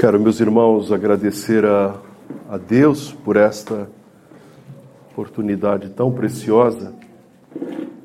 [0.00, 1.94] Quero, meus irmãos, agradecer a,
[2.48, 3.86] a Deus por esta
[5.12, 6.94] oportunidade tão preciosa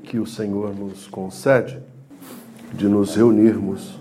[0.03, 1.81] que o Senhor nos concede
[2.73, 3.97] de nos reunirmos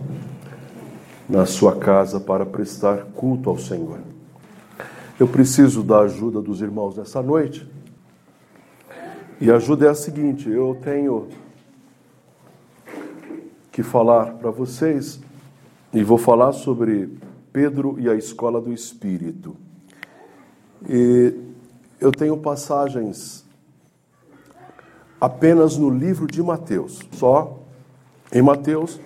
[1.29, 4.01] na sua casa para prestar culto ao Senhor.
[5.17, 7.65] Eu preciso da ajuda dos irmãos nessa noite.
[9.41, 11.29] E a ajuda é a seguinte: eu tenho
[13.71, 15.21] que falar para vocês
[15.93, 17.23] e vou falar sobre
[17.55, 19.57] Pedro e a escola do Espírito.
[20.89, 21.33] E
[22.01, 23.47] eu tenho passagens
[25.21, 27.61] apenas no livro de Mateus, só
[28.33, 28.99] em Mateus,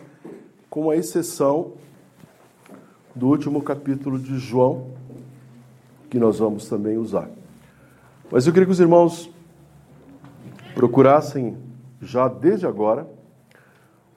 [0.71, 1.75] com a exceção
[3.15, 4.93] do último capítulo de João,
[6.09, 7.29] que nós vamos também usar.
[8.33, 9.31] Mas eu queria que os irmãos
[10.75, 11.55] procurassem
[12.01, 13.07] já desde agora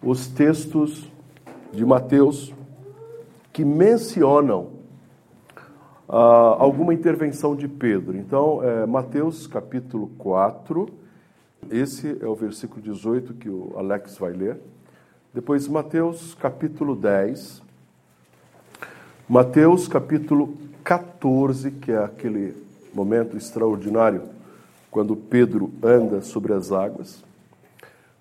[0.02, 1.06] os textos
[1.73, 2.53] de Mateus
[3.62, 4.72] que mencionam
[6.09, 8.18] ah, alguma intervenção de Pedro.
[8.18, 10.90] Então, é, Mateus capítulo 4,
[11.70, 14.59] esse é o versículo 18 que o Alex vai ler.
[15.31, 17.62] Depois, Mateus capítulo 10,
[19.30, 22.56] Mateus capítulo 14, que é aquele
[22.92, 24.23] momento extraordinário
[24.90, 27.23] quando Pedro anda sobre as águas.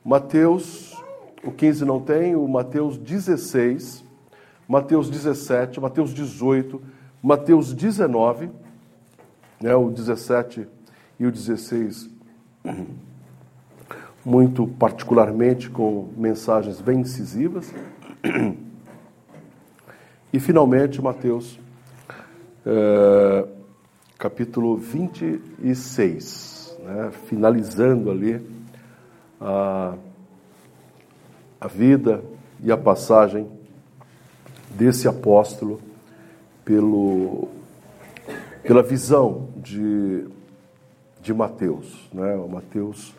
[0.04, 0.94] Mateus,
[1.42, 4.09] o 15 não tem, o Mateus 16,
[4.70, 6.80] Mateus 17, Mateus 18,
[7.20, 8.50] Mateus 19,
[9.60, 10.64] né, o 17
[11.18, 12.08] e o 16,
[14.24, 17.74] muito particularmente com mensagens bem incisivas.
[20.32, 21.58] E finalmente, Mateus,
[22.64, 23.48] é,
[24.16, 28.40] capítulo 26, né, finalizando ali
[29.40, 29.96] a,
[31.60, 32.22] a vida
[32.62, 33.58] e a passagem
[34.70, 35.80] desse apóstolo
[36.64, 37.48] pelo,
[38.62, 40.26] pela visão de,
[41.20, 42.34] de Mateus, né?
[42.36, 43.14] o Mateus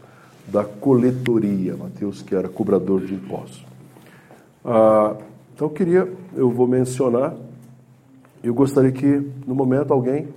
[0.48, 3.66] da coletoria, Mateus que era cobrador de impostos.
[4.64, 5.16] Ah,
[5.54, 7.36] então eu queria, eu vou mencionar,
[8.44, 10.30] eu gostaria que no momento alguém,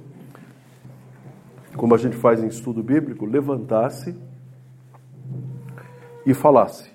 [1.77, 4.15] como a gente faz em estudo bíblico, levantasse
[6.27, 6.91] e falasse,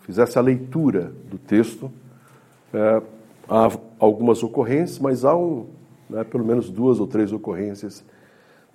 [0.00, 1.90] fizesse a leitura do texto,
[2.72, 3.02] é,
[3.50, 3.68] Há
[3.98, 5.66] algumas ocorrências, mas há um,
[6.08, 8.04] né, pelo menos duas ou três ocorrências,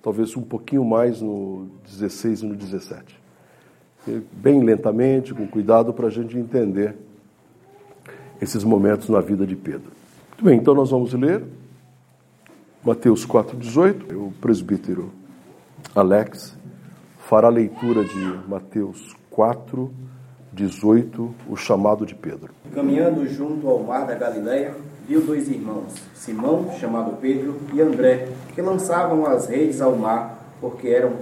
[0.02, 3.18] talvez um pouquinho mais no 16 e no 17.
[4.32, 6.94] Bem lentamente, com cuidado, para a gente entender
[8.40, 9.90] esses momentos na vida de Pedro.
[10.28, 11.42] Muito bem, então nós vamos ler
[12.84, 14.14] Mateus 4,18.
[14.14, 15.10] O presbítero
[15.94, 16.56] Alex
[17.18, 19.90] fará a leitura de Mateus 4,
[20.56, 22.50] 18, o chamado de Pedro.
[22.74, 24.74] Caminhando junto ao mar da Galileia,
[25.06, 30.88] viu dois irmãos, Simão, chamado Pedro, e André, que lançavam as redes ao mar, porque
[30.88, 31.12] eram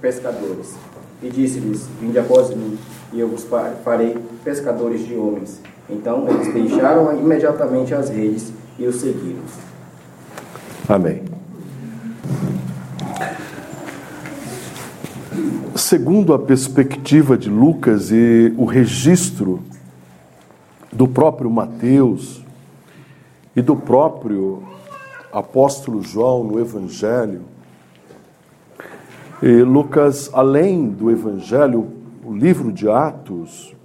[0.00, 0.76] pescadores.
[1.22, 2.78] E disse-lhes: Vinde após mim,
[3.14, 3.46] e eu vos
[3.82, 5.62] farei pescadores de homens.
[5.88, 9.42] Então eles deixaram imediatamente as redes e o seguiram.
[10.86, 11.31] Amém.
[15.92, 19.62] Segundo a perspectiva de Lucas e o registro
[20.90, 22.42] do próprio Mateus
[23.54, 24.62] e do próprio
[25.30, 27.42] apóstolo João no Evangelho,
[29.42, 31.90] e Lucas, além do Evangelho,
[32.24, 33.76] o livro de Atos,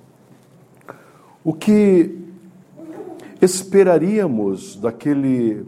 [1.43, 2.17] o que
[3.41, 5.65] esperaríamos daquele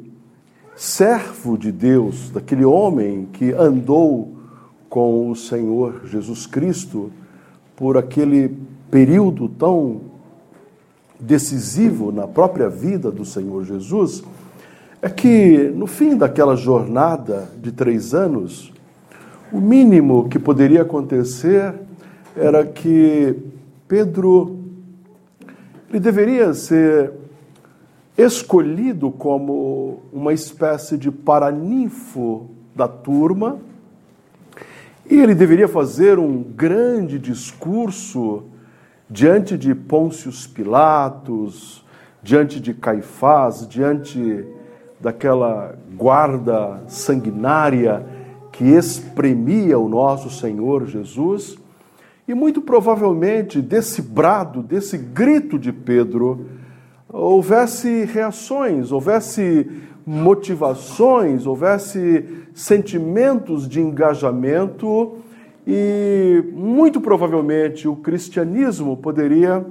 [0.73, 4.38] servo de Deus, daquele homem que andou
[4.89, 7.11] com o Senhor Jesus Cristo
[7.75, 8.57] por aquele
[8.89, 10.01] período tão
[11.19, 14.23] decisivo na própria vida do Senhor Jesus,
[15.01, 18.73] é que no fim daquela jornada de três anos,
[19.51, 21.73] o mínimo que poderia acontecer
[22.35, 23.35] era que
[23.87, 24.57] Pedro
[25.89, 27.11] ele deveria ser
[28.17, 33.57] escolhido como uma espécie de paraninfo da turma
[35.09, 38.43] e ele deveria fazer um grande discurso
[39.09, 41.83] diante de Pôncio Pilatos,
[42.21, 44.45] diante de Caifás, diante
[44.99, 48.05] daquela guarda sanguinária
[48.51, 51.57] que espremia o nosso Senhor Jesus.
[52.27, 56.45] E muito provavelmente desse brado, desse grito de Pedro,
[57.07, 59.67] houvesse reações, houvesse
[60.05, 65.17] motivações, houvesse sentimentos de engajamento
[65.67, 69.65] e muito provavelmente o cristianismo poderia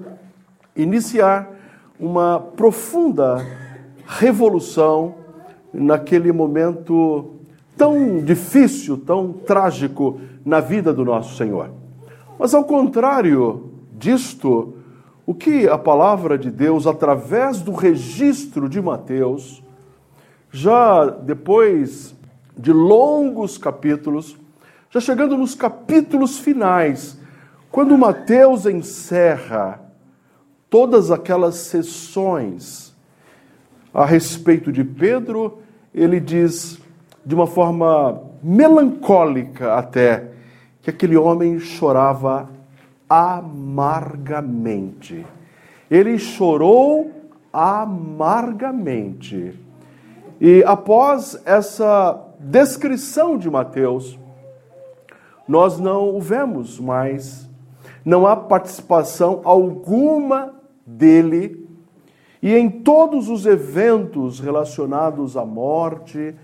[0.76, 1.50] iniciar
[1.98, 3.44] uma profunda
[4.06, 5.14] revolução
[5.72, 7.34] naquele momento
[7.76, 11.70] tão difícil, tão trágico na vida do nosso Senhor.
[12.38, 14.74] Mas ao contrário disto,
[15.26, 19.62] o que a palavra de Deus, através do registro de Mateus,
[20.50, 22.14] já depois
[22.56, 24.36] de longos capítulos,
[24.90, 27.18] já chegando nos capítulos finais,
[27.70, 29.80] quando Mateus encerra
[30.70, 32.96] todas aquelas sessões
[33.92, 35.58] a respeito de Pedro,
[35.94, 36.78] ele diz
[37.24, 40.30] de uma forma melancólica até
[40.82, 42.48] que aquele homem chorava
[43.08, 43.64] amargamente.
[45.90, 47.10] Ele chorou
[47.52, 48.28] amargamente.
[50.40, 54.18] E após essa descrição de Mateus,
[55.48, 57.48] nós não o vemos mais.
[58.04, 60.54] Não há participação alguma
[60.86, 61.66] dele.
[62.40, 66.34] E em todos os eventos relacionados à morte,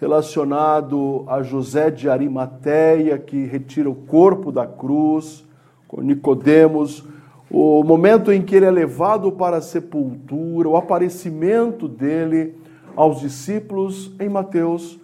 [0.00, 5.44] relacionado a José de Arimateia, que retira o corpo da cruz,
[5.88, 7.04] com Nicodemos,
[7.50, 12.61] o momento em que ele é levado para a sepultura, o aparecimento dele
[12.96, 14.98] aos discípulos em Mateus,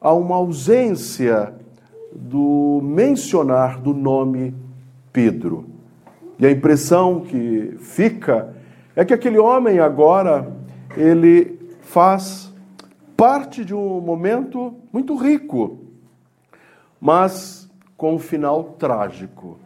[0.00, 1.54] há uma ausência
[2.12, 4.54] do mencionar do nome
[5.12, 5.66] Pedro.
[6.38, 8.54] E a impressão que fica
[8.96, 10.56] é que aquele homem agora
[10.96, 12.52] ele faz
[13.16, 15.78] parte de um momento muito rico,
[17.00, 19.58] mas com um final trágico.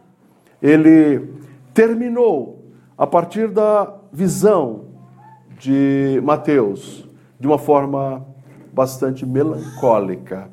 [0.61, 1.29] Ele
[1.73, 2.63] terminou
[2.97, 4.85] a partir da visão
[5.57, 7.04] de Mateus
[7.39, 8.25] de uma forma
[8.73, 10.49] bastante melancólica,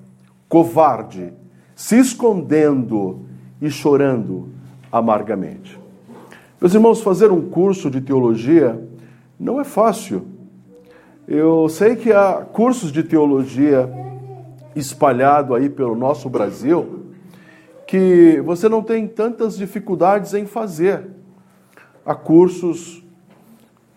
[0.49, 1.32] covarde,
[1.75, 3.20] se escondendo
[3.61, 4.49] e chorando
[4.90, 5.79] amargamente.
[6.61, 8.81] Meus irmãos, fazer um curso de teologia
[9.38, 10.26] não é fácil.
[11.26, 13.90] Eu sei que há cursos de teologia
[14.75, 17.00] espalhado aí pelo nosso Brasil
[17.87, 21.11] que você não tem tantas dificuldades em fazer.
[22.06, 23.01] Há cursos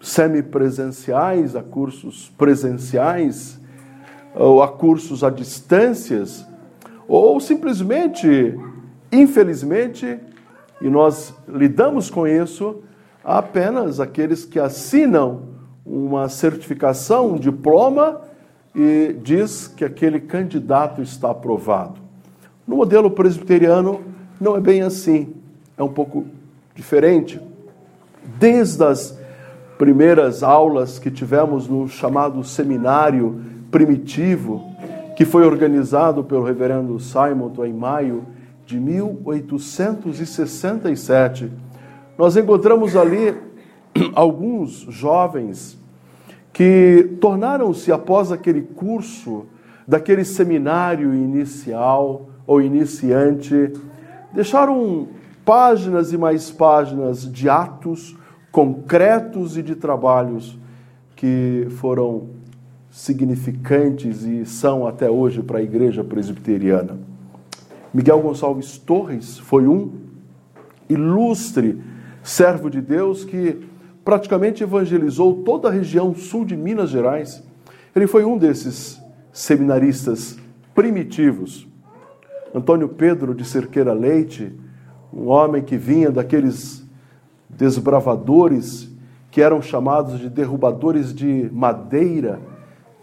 [0.02, 3.60] semipresenciais, há cursos presenciais,
[4.34, 6.46] ou há cursos à distâncias,
[7.08, 8.58] ou simplesmente,
[9.12, 10.20] infelizmente,
[10.82, 12.82] e nós lidamos com isso,
[13.24, 15.44] apenas aqueles que assinam
[15.86, 18.22] uma certificação, um diploma
[18.76, 22.02] e diz que aquele candidato está aprovado.
[22.68, 24.02] No modelo presbiteriano
[24.42, 25.34] não é bem assim,
[25.78, 26.26] é um pouco
[26.76, 27.40] diferente.
[28.38, 29.18] Desde as
[29.78, 34.64] primeiras aulas que tivemos no chamado seminário primitivo,
[35.16, 38.26] que foi organizado pelo reverendo Simon em maio
[38.66, 41.52] de 1867,
[42.18, 43.36] nós encontramos ali
[44.16, 45.78] alguns jovens
[46.52, 49.46] que tornaram-se, após aquele curso,
[49.86, 53.74] daquele seminário inicial ou iniciante,
[54.32, 55.10] deixaram
[55.44, 58.16] páginas e mais páginas de atos
[58.56, 60.58] concretos e de trabalhos
[61.14, 62.30] que foram
[62.90, 66.98] significantes e são até hoje para a igreja presbiteriana.
[67.94, 69.92] Miguel Gonçalves Torres foi um
[70.88, 71.82] ilustre
[72.24, 73.68] servo de Deus que
[74.06, 77.44] praticamente evangelizou toda a região sul de Minas Gerais.
[77.94, 79.02] Ele foi um desses
[79.34, 80.40] seminaristas
[80.74, 81.68] primitivos.
[82.54, 84.50] Antônio Pedro de Cerqueira Leite,
[85.12, 86.85] um homem que vinha daqueles
[87.58, 88.90] desbravadores
[89.32, 92.40] que eram chamados de derrubadores de madeira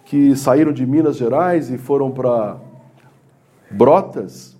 [0.05, 2.57] que saíram de Minas Gerais e foram para
[3.71, 4.57] Brotas,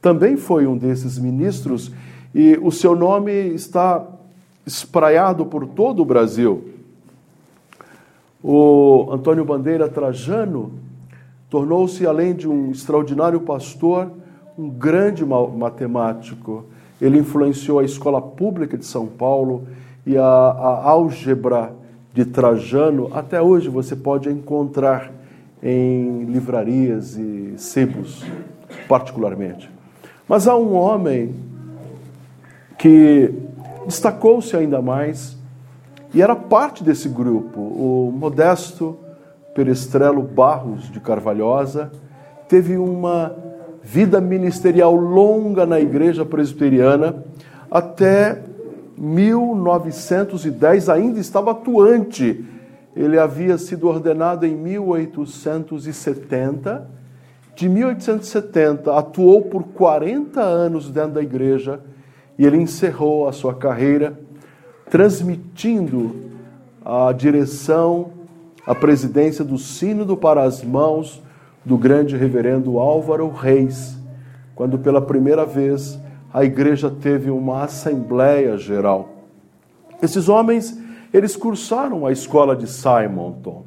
[0.00, 1.92] também foi um desses ministros
[2.34, 4.06] e o seu nome está
[4.66, 6.70] espraiado por todo o Brasil.
[8.42, 10.72] O Antônio Bandeira Trajano
[11.50, 14.10] tornou-se, além de um extraordinário pastor,
[14.56, 16.64] um grande matemático.
[17.00, 19.66] Ele influenciou a escola pública de São Paulo
[20.06, 21.72] e a, a álgebra
[22.12, 25.12] de Trajano, até hoje você pode encontrar
[25.62, 28.24] em livrarias e sebos,
[28.88, 29.70] particularmente.
[30.28, 31.34] Mas há um homem
[32.78, 33.32] que
[33.86, 35.38] destacou-se ainda mais
[36.12, 38.98] e era parte desse grupo, o modesto
[39.54, 41.92] Perestrelo Barros de Carvalhosa,
[42.48, 43.36] teve uma
[43.90, 47.24] vida ministerial longa na igreja presbiteriana
[47.68, 48.40] até
[48.96, 52.44] 1910 ainda estava atuante.
[52.94, 56.88] Ele havia sido ordenado em 1870.
[57.56, 61.80] De 1870 atuou por 40 anos dentro da igreja
[62.38, 64.16] e ele encerrou a sua carreira
[64.88, 66.30] transmitindo
[66.84, 68.12] a direção,
[68.64, 71.20] a presidência do Sínodo para as mãos
[71.64, 73.96] do grande reverendo Álvaro Reis,
[74.54, 75.98] quando pela primeira vez
[76.32, 79.08] a igreja teve uma assembleia geral.
[80.02, 80.78] Esses homens,
[81.12, 83.64] eles cursaram a escola de Simonton.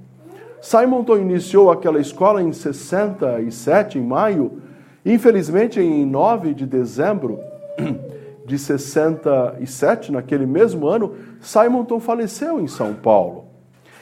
[0.62, 4.62] Simonton iniciou aquela escola em 67, em maio,
[5.06, 7.40] infelizmente em 9 de dezembro
[8.46, 13.46] de 67, naquele mesmo ano, Simonton faleceu em São Paulo.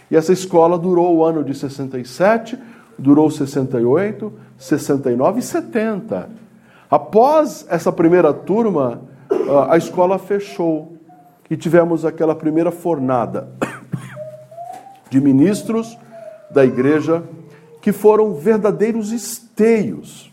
[0.09, 2.59] E essa escola durou o ano de 67,
[3.01, 6.29] durou 68, 69 e 70.
[6.89, 9.01] Após essa primeira turma,
[9.69, 10.97] a escola fechou
[11.49, 13.49] e tivemos aquela primeira fornada
[15.09, 15.97] de ministros
[16.51, 17.23] da igreja
[17.81, 20.31] que foram verdadeiros esteios.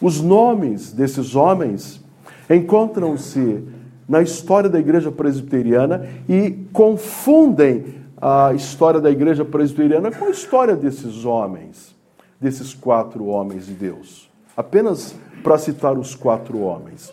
[0.00, 2.02] Os nomes desses homens
[2.48, 3.62] encontram-se
[4.08, 10.76] na história da igreja presbiteriana e confundem a história da igreja presbiteriana com a história
[10.76, 11.96] desses homens,
[12.40, 14.28] desses quatro homens de Deus.
[14.56, 17.12] Apenas para citar os quatro homens.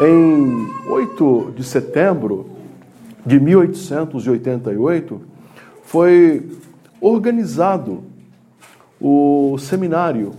[0.00, 2.50] Em 8 de setembro
[3.24, 5.20] de 1888,
[5.84, 6.50] foi
[7.00, 8.02] organizado
[9.00, 10.32] o seminário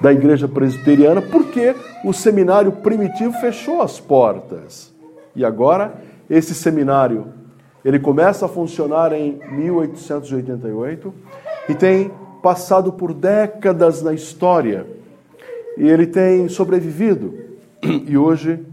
[0.00, 4.92] da igreja presbiteriana, porque o seminário primitivo fechou as portas.
[5.34, 7.32] E agora esse seminário,
[7.84, 11.14] ele começa a funcionar em 1888
[11.68, 12.10] e tem
[12.42, 14.86] passado por décadas na história.
[15.76, 17.34] E ele tem sobrevivido
[17.82, 18.64] e hoje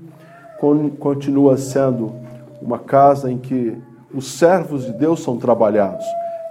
[0.99, 2.13] continua sendo
[2.61, 3.77] uma casa em que
[4.13, 6.05] os servos de Deus são trabalhados.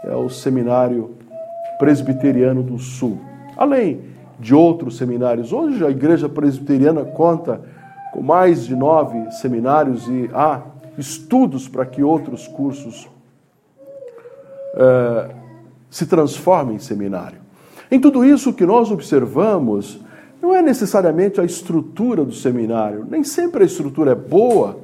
[0.04, 1.12] É o Seminário
[1.78, 3.18] Presbiteriano do Sul.
[3.56, 5.52] Além de outros seminários.
[5.52, 7.60] Hoje a igreja presbiteriana conta
[8.12, 10.60] com mais de nove seminários e há
[10.98, 13.08] estudos para que outros cursos
[14.74, 15.30] é,
[15.90, 17.38] se transformem em seminário.
[17.90, 20.00] Em tudo isso que nós observamos,
[20.42, 24.78] não é necessariamente a estrutura do seminário, nem sempre a estrutura é boa.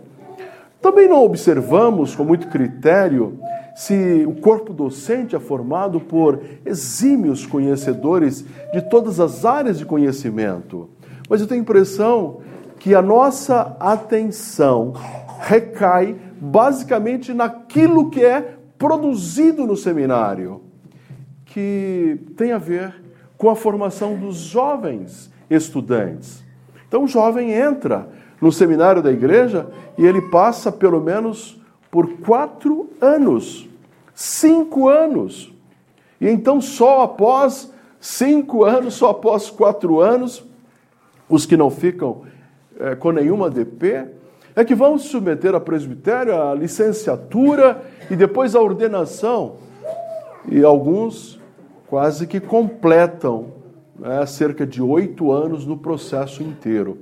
[0.81, 3.39] Também não observamos com muito critério
[3.75, 10.89] se o corpo docente é formado por exímios conhecedores de todas as áreas de conhecimento.
[11.29, 12.39] Mas eu tenho a impressão
[12.79, 14.95] que a nossa atenção
[15.41, 20.63] recai basicamente naquilo que é produzido no seminário,
[21.47, 22.95] que tem a ver
[23.37, 26.45] com a formação dos jovens estudantes.
[26.87, 28.09] Então, o jovem entra
[28.41, 33.69] no seminário da igreja e ele passa pelo menos por quatro anos.
[34.15, 35.53] Cinco anos.
[36.21, 40.45] E então, só após cinco anos, só após quatro anos,
[41.29, 42.23] os que não ficam
[42.79, 44.20] é, com nenhuma DP,
[44.61, 49.57] é que vão se submeter a presbitério, a licenciatura e depois a ordenação.
[50.51, 51.41] E alguns
[51.87, 53.47] quase que completam
[53.99, 56.99] né, cerca de oito anos no processo inteiro.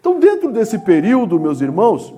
[0.00, 2.14] Então, dentro desse período, meus irmãos,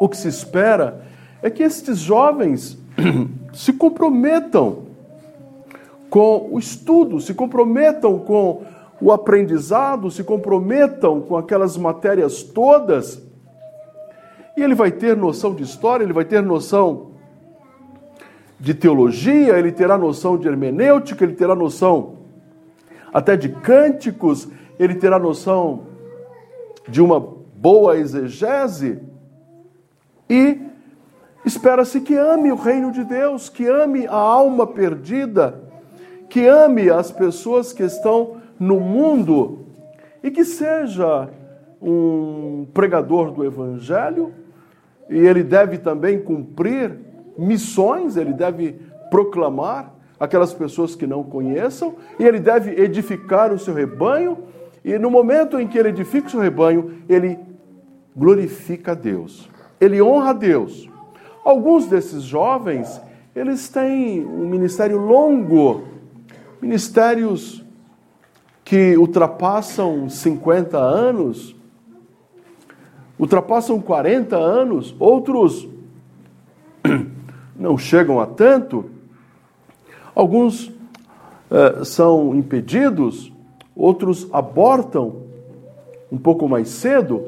[0.00, 1.02] o que se espera
[1.42, 2.78] é que estes jovens
[3.52, 4.84] se comprometam
[6.08, 8.62] com o estudo, se comprometam com
[9.00, 13.23] o aprendizado, se comprometam com aquelas matérias todas.
[14.56, 17.12] E ele vai ter noção de história, ele vai ter noção
[18.58, 22.18] de teologia, ele terá noção de hermenêutica, ele terá noção
[23.12, 25.86] até de cânticos, ele terá noção
[26.88, 27.20] de uma
[27.56, 29.00] boa exegese
[30.28, 30.64] e
[31.44, 35.62] Espera-se que ame o reino de Deus, que ame a alma perdida,
[36.30, 39.66] que ame as pessoas que estão no mundo
[40.22, 41.28] e que seja
[41.82, 44.32] um pregador do evangelho,
[45.08, 46.98] e ele deve também cumprir
[47.36, 48.80] missões, ele deve
[49.10, 54.38] proclamar aquelas pessoas que não conheçam, e ele deve edificar o seu rebanho,
[54.84, 57.38] e no momento em que ele edifica o seu rebanho, ele
[58.16, 60.88] glorifica a Deus, ele honra a Deus.
[61.44, 63.00] Alguns desses jovens,
[63.34, 65.84] eles têm um ministério longo,
[66.62, 67.64] ministérios
[68.64, 71.54] que ultrapassam 50 anos,
[73.18, 75.68] ultrapassam 40 anos, outros
[77.56, 78.90] não chegam a tanto.
[80.14, 80.72] Alguns
[81.50, 83.32] eh, são impedidos,
[83.74, 85.24] outros abortam
[86.10, 87.24] um pouco mais cedo,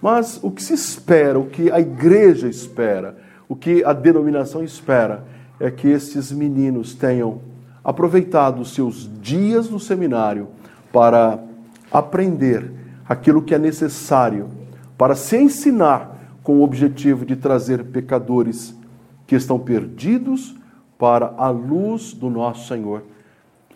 [0.00, 3.16] mas o que se espera, o que a igreja espera,
[3.48, 5.24] o que a denominação espera
[5.58, 7.40] é que esses meninos tenham
[7.82, 10.48] aproveitado os seus dias no seminário
[10.92, 11.38] para
[11.90, 12.70] aprender
[13.08, 14.48] aquilo que é necessário
[14.98, 18.76] para se ensinar com o objetivo de trazer pecadores
[19.26, 20.56] que estão perdidos
[20.98, 23.04] para a luz do nosso Senhor.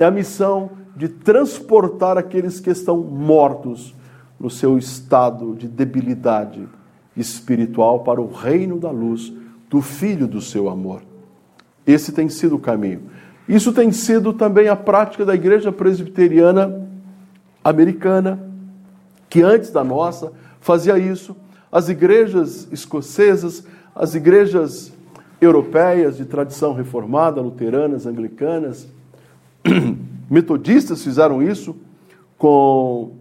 [0.00, 3.94] É a missão de transportar aqueles que estão mortos
[4.38, 6.68] no seu estado de debilidade
[7.16, 9.32] espiritual para o reino da luz
[9.70, 11.02] do Filho do seu amor.
[11.86, 13.02] Esse tem sido o caminho.
[13.48, 16.88] Isso tem sido também a prática da Igreja Presbiteriana
[17.62, 18.40] Americana,
[19.28, 21.36] que antes da nossa fazia isso.
[21.70, 23.64] As igrejas escocesas,
[23.94, 24.90] as igrejas
[25.40, 28.88] europeias de tradição reformada, luteranas, anglicanas,
[30.30, 31.76] metodistas fizeram isso
[32.38, 33.12] com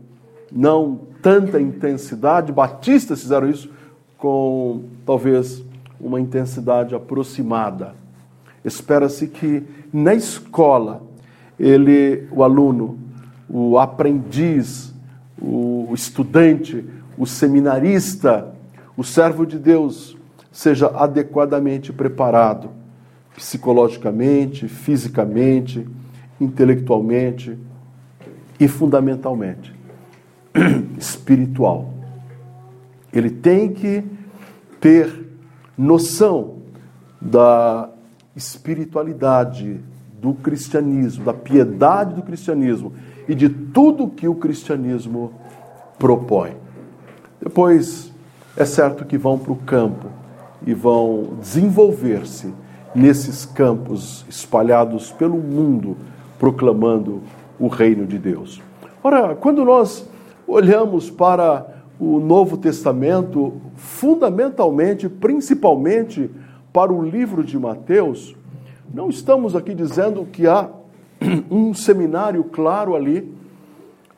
[0.51, 3.69] não tanta intensidade, batistas fizeram isso
[4.17, 5.63] com talvez
[5.99, 7.95] uma intensidade aproximada.
[8.63, 11.01] Espera-se que na escola
[11.59, 12.99] ele, o aluno,
[13.49, 14.93] o aprendiz,
[15.41, 16.85] o estudante,
[17.17, 18.53] o seminarista,
[18.95, 20.17] o servo de Deus
[20.51, 22.69] seja adequadamente preparado
[23.35, 25.87] psicologicamente, fisicamente,
[26.39, 27.57] intelectualmente
[28.59, 29.73] e fundamentalmente
[30.97, 31.93] espiritual.
[33.13, 34.03] Ele tem que
[34.79, 35.27] ter
[35.77, 36.57] noção
[37.21, 37.89] da
[38.35, 39.79] espiritualidade
[40.21, 42.93] do cristianismo, da piedade do cristianismo
[43.27, 45.33] e de tudo que o cristianismo
[45.97, 46.60] propõe.
[47.41, 48.11] Depois,
[48.55, 50.07] é certo que vão para o campo
[50.65, 52.53] e vão desenvolver-se
[52.93, 55.97] nesses campos espalhados pelo mundo,
[56.37, 57.21] proclamando
[57.59, 58.61] o reino de Deus.
[59.03, 60.07] Ora, quando nós
[60.47, 61.65] olhamos para
[61.99, 66.29] o Novo Testamento, fundamentalmente, principalmente
[66.73, 68.35] para o livro de Mateus,
[68.93, 70.69] não estamos aqui dizendo que há
[71.49, 73.33] um seminário claro ali,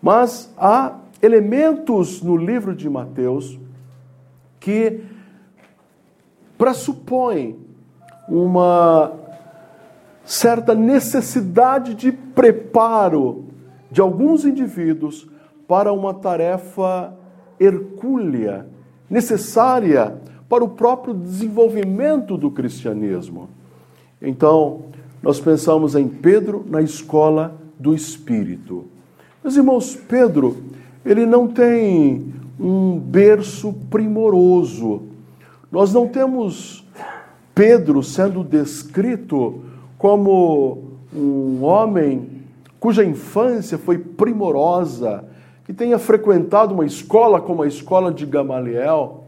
[0.01, 3.57] mas há elementos no livro de Mateus
[4.59, 4.99] que
[6.57, 7.55] pressupõem
[8.27, 9.13] uma
[10.25, 13.45] certa necessidade de preparo
[13.89, 15.27] de alguns indivíduos
[15.65, 17.13] para uma tarefa
[17.57, 18.67] hercúlea,
[19.09, 20.17] necessária
[20.49, 23.49] para o próprio desenvolvimento do cristianismo.
[24.21, 24.83] Então,
[25.21, 28.85] nós pensamos em Pedro na escola do Espírito.
[29.41, 30.57] Meus irmãos, Pedro,
[31.05, 35.03] ele não tem um berço primoroso.
[35.71, 36.85] Nós não temos
[37.53, 39.61] Pedro sendo descrito
[39.97, 42.43] como um homem
[42.79, 45.23] cuja infância foi primorosa,
[45.65, 49.23] que tenha frequentado uma escola como a escola de Gamaliel,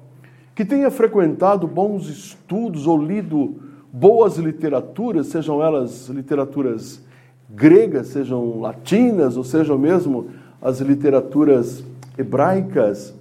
[0.54, 3.56] que tenha frequentado bons estudos ou lido
[3.94, 7.02] boas literaturas, sejam elas literaturas
[7.50, 10.28] gregas, sejam latinas, ou sejam mesmo
[10.66, 11.84] as literaturas
[12.18, 13.14] hebraicas.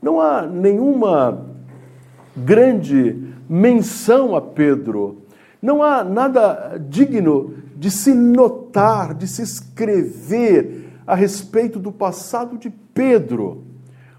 [0.00, 1.44] Não há nenhuma
[2.34, 3.14] grande
[3.46, 5.18] menção a Pedro.
[5.60, 12.70] Não há nada digno de se notar, de se escrever a respeito do passado de
[12.70, 13.64] Pedro.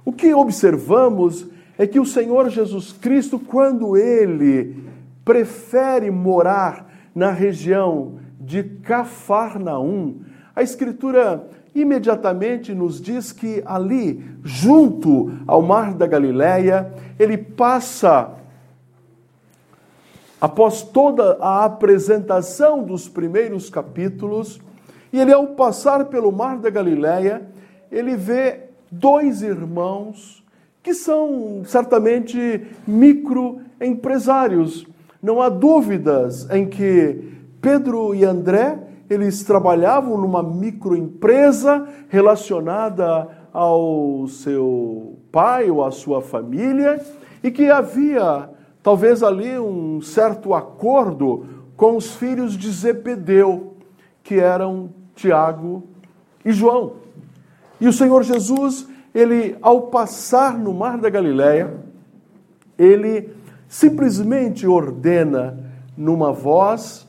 [0.05, 4.84] O que observamos é que o Senhor Jesus Cristo, quando ele
[5.25, 10.19] prefere morar na região de Cafarnaum,
[10.55, 11.47] a Escritura
[11.81, 18.31] imediatamente nos diz que ali, junto ao mar da Galileia, ele passa
[20.39, 24.61] após toda a apresentação dos primeiros capítulos,
[25.11, 27.41] e ele ao passar pelo mar da Galileia,
[27.91, 28.61] ele vê
[28.91, 30.43] dois irmãos
[30.81, 34.87] que são certamente microempresários.
[35.21, 45.17] Não há dúvidas em que Pedro e André, eles trabalhavam numa microempresa relacionada ao seu
[45.31, 47.03] pai ou à sua família
[47.43, 48.49] e que havia
[48.83, 51.45] talvez ali um certo acordo
[51.75, 53.77] com os filhos de Zebedeu,
[54.21, 55.83] que eram Tiago
[56.45, 56.93] e João.
[57.81, 61.73] E o Senhor Jesus, ele ao passar no mar da Galileia,
[62.77, 63.29] ele
[63.67, 65.57] simplesmente ordena
[65.97, 67.08] numa voz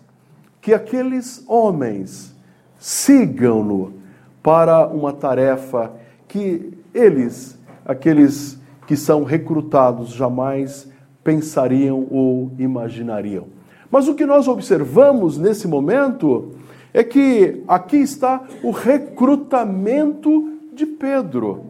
[0.60, 2.34] que aqueles homens
[2.78, 3.94] sigam-no
[4.42, 5.92] para uma tarefa
[6.26, 10.88] que eles, aqueles que são recrutados, jamais
[11.22, 13.46] pensariam ou imaginariam.
[13.90, 16.52] Mas o que nós observamos nesse momento
[16.92, 21.66] é que aqui está o recrutamento de Pedro.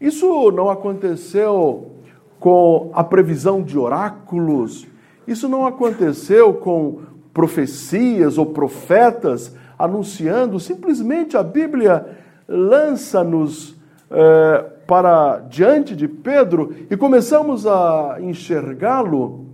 [0.00, 1.92] Isso não aconteceu
[2.38, 4.86] com a previsão de oráculos,
[5.26, 7.00] isso não aconteceu com
[7.36, 12.16] profecias ou profetas anunciando, simplesmente a Bíblia
[12.48, 13.76] lança-nos
[14.10, 19.48] é, para diante de Pedro e começamos a enxergá-lo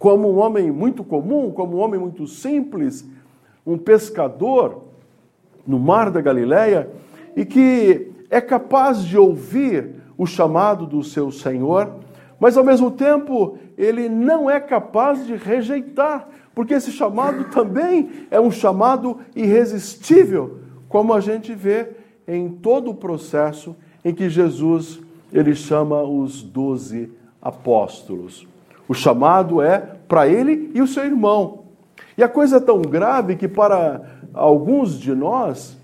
[0.00, 3.08] como um homem muito comum, como um homem muito simples,
[3.64, 4.82] um pescador
[5.64, 6.90] no mar da Galileia
[7.36, 11.88] e que é capaz de ouvir o chamado do seu Senhor,
[12.40, 18.40] mas ao mesmo tempo ele não é capaz de rejeitar, porque esse chamado também é
[18.40, 21.88] um chamado irresistível, como a gente vê
[22.26, 24.98] em todo o processo em que Jesus
[25.30, 28.48] ele chama os doze apóstolos.
[28.88, 31.64] O chamado é para ele e o seu irmão.
[32.16, 34.00] E a coisa é tão grave que para
[34.32, 35.76] alguns de nós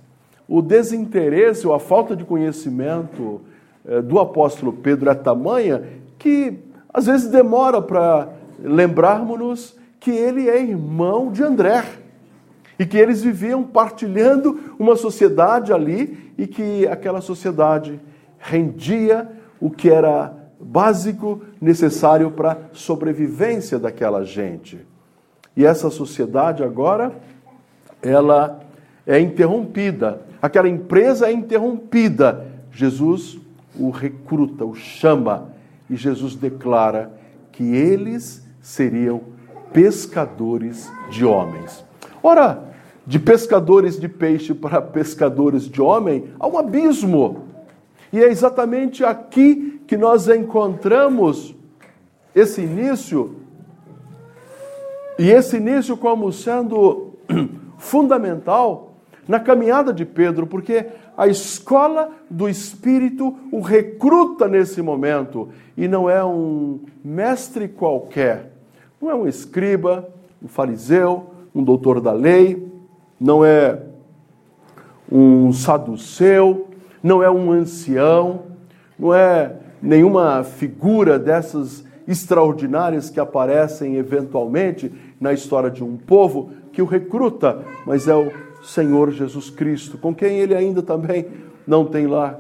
[0.49, 3.43] o desinteresse ou a falta de conhecimento
[3.87, 5.83] eh, do apóstolo Pedro é tamanha
[6.19, 11.85] que às vezes demora para lembrarmos-nos que ele é irmão de André
[12.77, 18.01] e que eles viviam partilhando uma sociedade ali e que aquela sociedade
[18.37, 24.85] rendia o que era básico necessário para a sobrevivência daquela gente.
[25.57, 27.13] E essa sociedade agora
[28.03, 28.59] ela
[29.07, 30.23] é interrompida.
[30.43, 32.45] Aquela empresa é interrompida.
[32.73, 33.39] Jesus
[33.79, 35.53] o recruta, o chama
[35.89, 37.13] e Jesus declara
[37.53, 39.32] que eles seriam
[39.73, 41.85] pescadores de homens.
[42.23, 42.73] Ora,
[43.07, 47.45] de pescadores de peixe para pescadores de homem, há um abismo.
[48.13, 51.55] E é exatamente aqui que nós encontramos
[52.35, 53.37] esse início,
[55.19, 57.15] e esse início como sendo
[57.77, 58.95] fundamental
[59.27, 66.09] na caminhada de Pedro, porque a escola do Espírito o recruta nesse momento e não
[66.09, 68.52] é um mestre qualquer,
[69.03, 70.09] não é um escriba,
[70.41, 72.71] um fariseu, um doutor da lei,
[73.21, 73.83] não é
[75.11, 76.69] um saduceu,
[77.03, 78.45] não é um ancião,
[78.97, 86.81] não é nenhuma figura dessas extraordinárias que aparecem eventualmente na história de um povo que
[86.81, 88.31] o recruta, mas é o
[88.63, 91.27] Senhor Jesus Cristo, com quem ele ainda também
[91.67, 92.39] não tem lá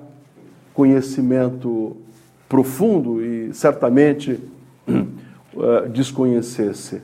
[0.72, 1.96] conhecimento
[2.48, 4.40] profundo e certamente
[5.54, 7.02] uh, desconhecesse.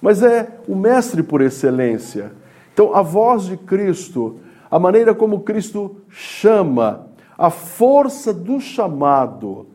[0.00, 2.32] Mas é o mestre por excelência.
[2.72, 4.36] Então, a voz de Cristo,
[4.70, 7.06] a maneira como Cristo chama,
[7.36, 9.66] a força do chamado,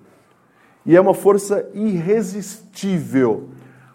[0.85, 3.49] e é uma força irresistível,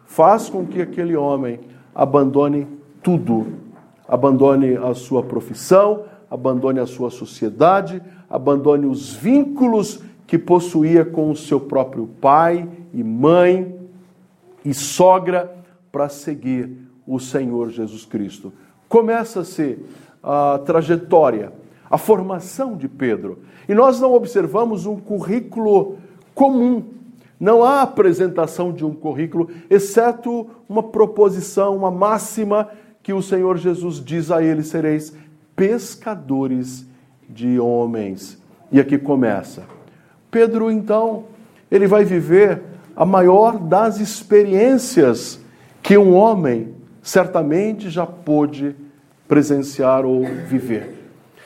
[0.05, 1.61] faz com que aquele homem
[1.95, 2.67] abandone
[3.03, 3.67] tudo
[4.09, 11.37] abandone a sua profissão, abandone a sua sociedade, abandone os vínculos que possuía com o
[11.37, 13.76] seu próprio pai e mãe
[14.67, 15.57] e sogra
[15.93, 16.77] para seguir
[17.07, 18.53] o Senhor Jesus Cristo.
[18.89, 19.79] Começa-se
[20.21, 21.53] a trajetória,
[21.89, 23.39] a formação de Pedro.
[23.69, 25.99] E nós não observamos um currículo
[26.35, 26.83] comum.
[27.39, 32.69] Não há apresentação de um currículo, exceto uma proposição, uma máxima
[33.05, 35.17] que o Senhor Jesus diz a eles: sereis
[35.55, 36.85] pescadores
[37.29, 38.43] de homens.
[38.73, 39.63] E aqui começa.
[40.29, 41.27] Pedro, então,
[41.71, 42.63] ele vai viver
[42.97, 45.39] a maior das experiências
[45.83, 48.75] que um homem certamente já pôde
[49.29, 50.95] presenciar ou viver.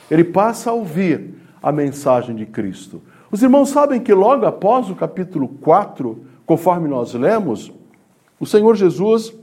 [0.09, 3.03] Ele passa a ouvir a mensagem de Cristo.
[3.31, 7.73] Os irmãos sabem que logo após o capítulo 4, conforme nós lemos,
[8.39, 9.35] o Senhor Jesus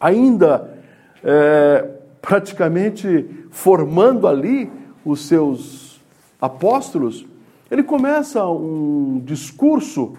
[0.00, 0.78] ainda
[1.22, 1.88] é,
[2.22, 4.70] praticamente formando ali
[5.04, 6.00] os seus
[6.40, 7.26] apóstolos,
[7.70, 10.14] ele começa um discurso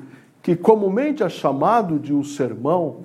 [0.49, 3.01] que comumente é chamado de o um sermão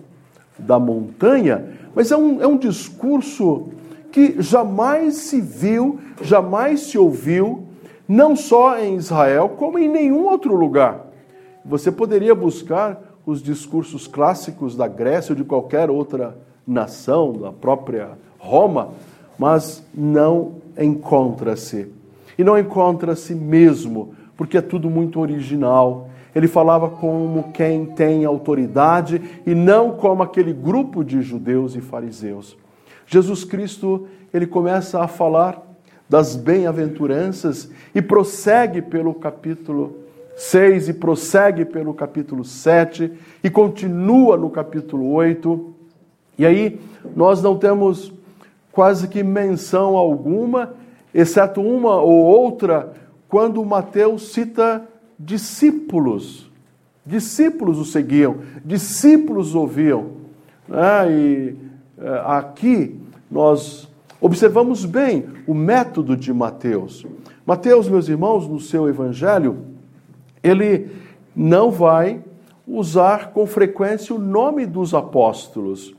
[0.58, 3.64] da montanha, mas é um, é um discurso
[4.10, 7.64] que jamais se viu, jamais se ouviu,
[8.08, 11.04] não só em Israel, como em nenhum outro lugar.
[11.66, 18.12] Você poderia buscar os discursos clássicos da Grécia ou de qualquer outra nação, da própria
[18.38, 18.88] Roma,
[19.38, 21.92] mas não encontra-se.
[22.38, 26.08] E não encontra-se mesmo, porque é tudo muito original.
[26.34, 32.56] Ele falava como quem tem autoridade e não como aquele grupo de judeus e fariseus.
[33.06, 35.62] Jesus Cristo, ele começa a falar
[36.08, 40.00] das bem-aventuranças e prossegue pelo capítulo
[40.36, 45.74] 6 e prossegue pelo capítulo 7 e continua no capítulo 8
[46.38, 46.80] e aí
[47.14, 48.12] nós não temos
[48.72, 50.74] quase que menção alguma,
[51.14, 52.92] exceto uma ou outra,
[53.28, 54.84] quando Mateus cita
[55.24, 56.50] discípulos.
[57.04, 60.12] Discípulos o seguiam, discípulos ouviam.
[60.70, 61.54] Ah, e
[61.98, 62.98] eh, aqui
[63.30, 63.88] nós
[64.20, 67.06] observamos bem o método de Mateus.
[67.44, 69.58] Mateus, meus irmãos, no seu evangelho,
[70.42, 70.90] ele
[71.36, 72.22] não vai
[72.66, 75.94] usar com frequência o nome dos apóstolos.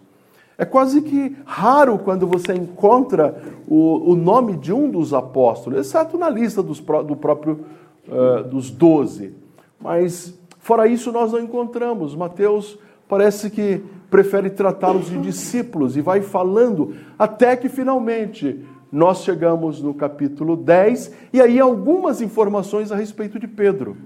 [0.58, 6.18] É quase que raro quando você encontra o, o nome de um dos apóstolos, exceto
[6.18, 7.66] na lista dos, do próprio
[8.08, 9.34] uh, dos doze.
[9.80, 12.16] Mas fora isso nós não encontramos.
[12.16, 19.82] Mateus parece que prefere tratá-los de discípulos e vai falando até que finalmente nós chegamos
[19.82, 23.98] no capítulo 10 e aí algumas informações a respeito de Pedro.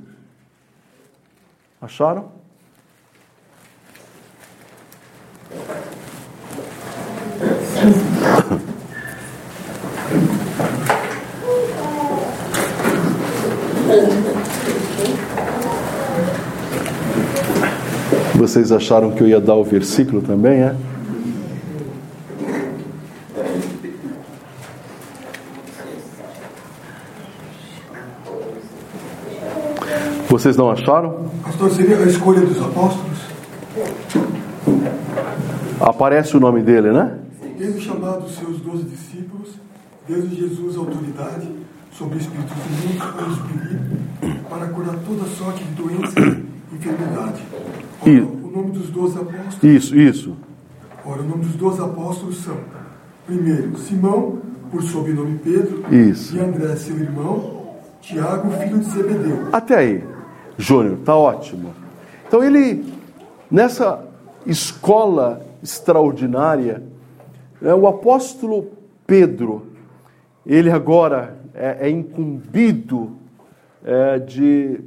[1.81, 2.31] Acharam?
[18.36, 20.75] Vocês acharam que eu ia dar o versículo também, é?
[30.30, 31.25] Vocês não acharam?
[31.43, 33.19] Pastor, seria a escolha dos apóstolos?
[35.82, 37.19] Aparece o nome dele, né?
[37.58, 39.49] Tendo chamado seus doze discípulos,
[40.08, 41.49] deu Jesus autoridade
[41.91, 43.39] sobre espíritos imundos
[44.49, 47.43] para curar toda sorte de doença e enfermidade.
[48.02, 49.63] Ora, o nome dos doze apóstolos.
[49.63, 50.38] Isso, isso.
[51.06, 52.58] Ora, o nome dos doze apóstolos são:
[53.25, 54.39] primeiro, Simão,
[54.71, 56.36] por sobrenome Pedro, isso.
[56.36, 59.47] e André, seu irmão, Tiago, filho de Zebedeu.
[59.52, 60.04] Até aí,
[60.58, 61.73] Júnior, tá ótimo.
[62.28, 62.86] Então ele,
[63.49, 64.06] nessa
[64.45, 66.84] escola extraordinária,
[67.62, 68.67] é, o apóstolo
[69.06, 69.67] Pedro,
[70.45, 73.17] ele agora é, é incumbido
[73.84, 74.82] é, de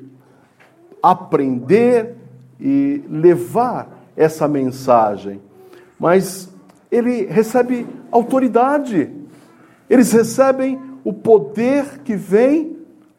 [1.03, 2.15] aprender
[2.61, 5.41] e levar essa mensagem,
[5.99, 6.53] mas
[6.91, 9.11] ele recebe autoridade,
[9.89, 12.77] eles recebem o poder que vem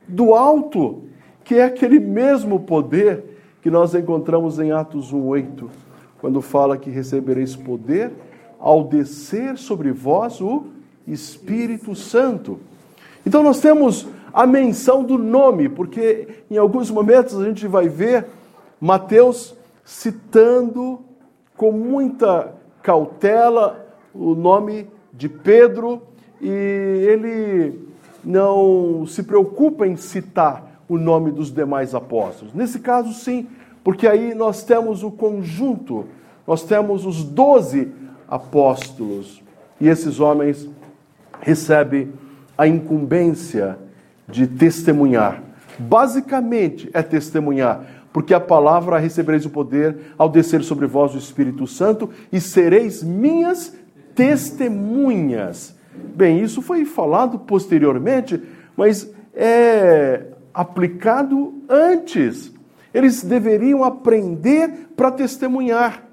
[0.07, 1.03] do alto,
[1.43, 3.23] que é aquele mesmo poder
[3.61, 5.69] que nós encontramos em Atos 1:8,
[6.19, 8.11] quando fala que recebereis poder
[8.59, 10.65] ao descer sobre vós o
[11.07, 12.59] Espírito Santo.
[13.25, 18.25] Então nós temos a menção do nome, porque em alguns momentos a gente vai ver
[18.79, 20.99] Mateus citando
[21.55, 26.01] com muita cautela o nome de Pedro
[26.41, 27.87] e ele
[28.23, 32.53] não se preocupa em citar o nome dos demais apóstolos.
[32.53, 33.47] Nesse caso, sim,
[33.83, 36.05] porque aí nós temos o conjunto,
[36.47, 37.91] nós temos os doze
[38.27, 39.41] apóstolos.
[39.79, 40.69] E esses homens
[41.43, 42.13] recebem
[42.57, 43.77] a incumbência
[44.27, 45.43] de testemunhar.
[45.77, 51.67] Basicamente é testemunhar, porque a palavra recebereis o poder ao descer sobre vós o Espírito
[51.67, 53.75] Santo e sereis minhas
[54.15, 55.75] testemunhas.
[56.15, 58.41] Bem, isso foi falado posteriormente,
[58.77, 62.53] mas é aplicado antes.
[62.93, 66.03] Eles deveriam aprender para testemunhar.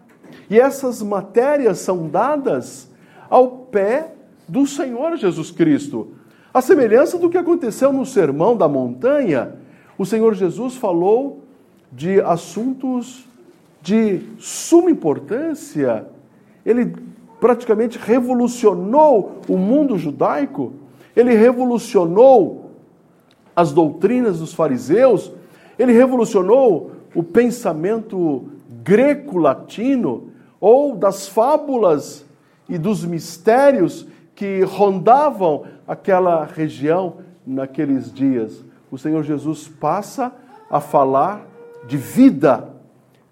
[0.48, 2.90] E essas matérias são dadas
[3.28, 4.14] ao pé
[4.50, 6.08] do Senhor Jesus Cristo.
[6.52, 9.54] A semelhança do que aconteceu no Sermão da Montanha,
[9.96, 11.44] o Senhor Jesus falou
[11.92, 13.28] de assuntos
[13.80, 16.04] de suma importância.
[16.66, 16.92] Ele
[17.40, 20.72] praticamente revolucionou o mundo judaico,
[21.14, 22.72] ele revolucionou
[23.54, 25.32] as doutrinas dos fariseus,
[25.78, 28.48] ele revolucionou o pensamento
[28.82, 30.28] greco-latino,
[30.60, 32.26] ou das fábulas
[32.68, 34.06] e dos mistérios
[34.40, 38.64] que rondavam aquela região naqueles dias.
[38.90, 40.32] O Senhor Jesus passa
[40.70, 41.46] a falar
[41.86, 42.70] de vida,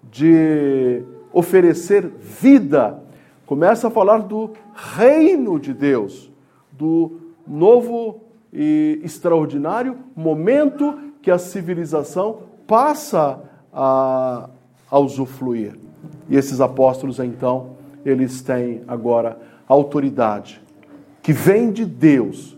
[0.03, 1.01] de
[1.33, 3.01] oferecer vida.
[3.47, 6.29] Começa a falar do reino de Deus,
[6.73, 8.21] do novo
[8.53, 13.41] e extraordinário momento que a civilização passa
[13.73, 14.47] a,
[14.91, 15.73] a usufruir.
[16.29, 17.71] E esses apóstolos, então,
[18.05, 20.68] eles têm agora autoridade
[21.29, 22.57] que vem de Deus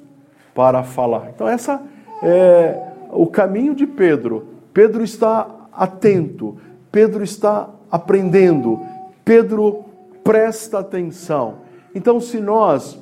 [0.56, 1.32] para falar.
[1.36, 1.84] Então, essa
[2.24, 2.82] é
[3.12, 4.48] o caminho de Pedro.
[4.74, 6.56] Pedro está atento,
[6.90, 8.80] Pedro está aprendendo,
[9.26, 9.84] Pedro
[10.24, 11.56] presta atenção.
[11.94, 12.98] Então, se nós,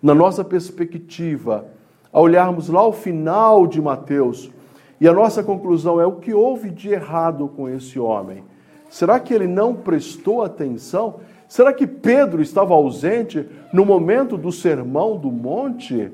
[0.00, 1.66] na nossa perspectiva,
[2.12, 4.52] ao olharmos lá o final de Mateus,
[5.00, 8.44] e a nossa conclusão é o que houve de errado com esse homem?
[8.88, 11.16] Será que ele não prestou atenção?
[11.48, 16.10] Será que Pedro estava ausente no momento do sermão do monte?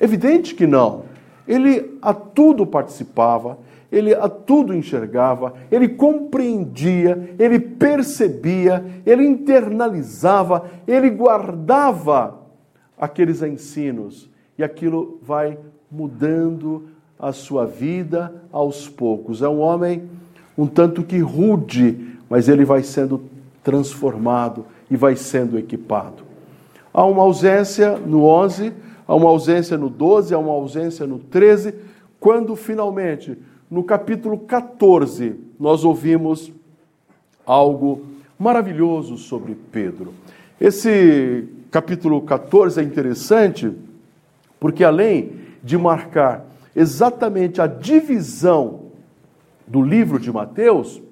[0.00, 1.04] Evidente que não.
[1.46, 3.58] Ele a tudo participava,
[3.90, 12.38] ele a tudo enxergava, ele compreendia, ele percebia, ele internalizava, ele guardava
[12.98, 15.58] aqueles ensinos e aquilo vai
[15.90, 19.40] mudando a sua vida aos poucos.
[19.40, 20.08] É um homem
[20.56, 23.22] um tanto que rude, mas ele vai sendo
[23.66, 26.22] transformado e vai sendo equipado.
[26.94, 28.72] Há uma ausência no 11,
[29.08, 31.74] há uma ausência no 12, há uma ausência no 13,
[32.20, 33.36] quando finalmente,
[33.68, 36.52] no capítulo 14, nós ouvimos
[37.44, 38.02] algo
[38.38, 40.14] maravilhoso sobre Pedro.
[40.60, 43.72] Esse capítulo 14 é interessante
[44.60, 48.82] porque, além de marcar exatamente a divisão
[49.66, 51.02] do livro de Mateus,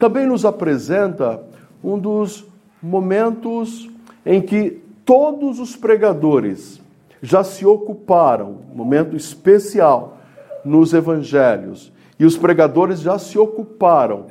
[0.00, 1.48] também nos apresenta
[1.82, 2.46] um dos
[2.82, 3.90] momentos
[4.24, 6.80] em que todos os pregadores
[7.22, 10.18] já se ocuparam, momento especial
[10.64, 14.26] nos evangelhos, e os pregadores já se ocuparam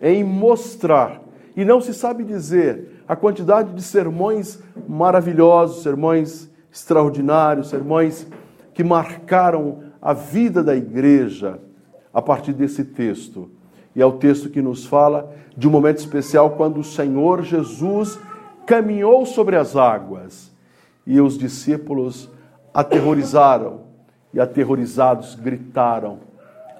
[0.00, 1.20] em mostrar,
[1.56, 8.26] e não se sabe dizer a quantidade de sermões maravilhosos, sermões extraordinários, sermões
[8.74, 11.58] que marcaram a vida da igreja
[12.12, 13.50] a partir desse texto.
[13.96, 18.18] E é o texto que nos fala de um momento especial quando o Senhor Jesus
[18.66, 20.52] caminhou sobre as águas
[21.06, 22.28] e os discípulos
[22.74, 23.80] aterrorizaram
[24.34, 26.18] e aterrorizados gritaram.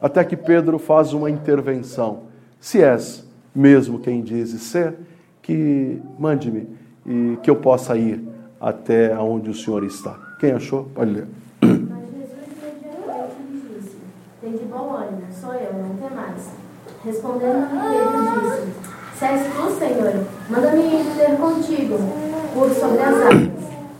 [0.02, 2.24] Até que Pedro faz uma intervenção.
[2.60, 4.94] Se és mesmo quem dizes ser,
[5.40, 6.68] que mande-me
[7.06, 8.22] e que eu possa ir
[8.60, 10.18] até onde o Senhor está.
[10.38, 10.84] Quem achou?
[10.94, 11.26] Pode ler.
[11.62, 13.96] Mas Jesus imediatamente lhe disse:
[14.42, 16.50] Tem de bom ânimo, sou eu, não tem mais.
[17.06, 18.66] Respondendo-lhe Pedro disse:
[19.16, 21.98] Se és tu, Senhor, manda-me ir ter contigo
[22.52, 23.48] por sobre as águas.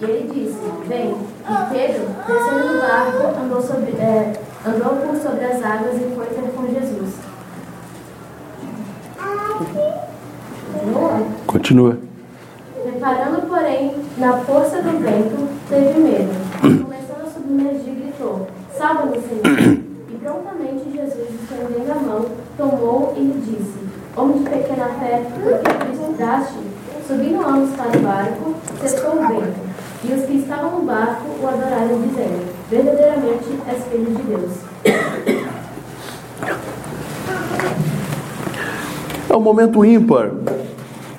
[0.01, 1.11] E ele disse: Vem.
[1.13, 4.33] E Pedro, descendo do barco, andou, sobre, é,
[4.67, 7.15] andou por sobre as águas e foi ter com Jesus.
[10.73, 11.27] Continua?
[11.47, 11.99] Continua.
[12.85, 16.33] Reparando, porém, na força do vento, teve medo.
[16.61, 19.86] Começando a submergir, gritou: Salva-me, Senhor.
[20.27, 23.79] Prontamente Jesus, estendendo a mão, tomou e lhe disse:
[24.17, 26.59] Homem de pequena fé, por que duvidaste?
[27.07, 29.55] Subindo ambos para o barco, cessou o vento.
[30.03, 34.53] E os que estavam no barco o adoraram, dizendo: Verdadeiramente és filho de Deus.
[39.31, 40.33] É um momento ímpar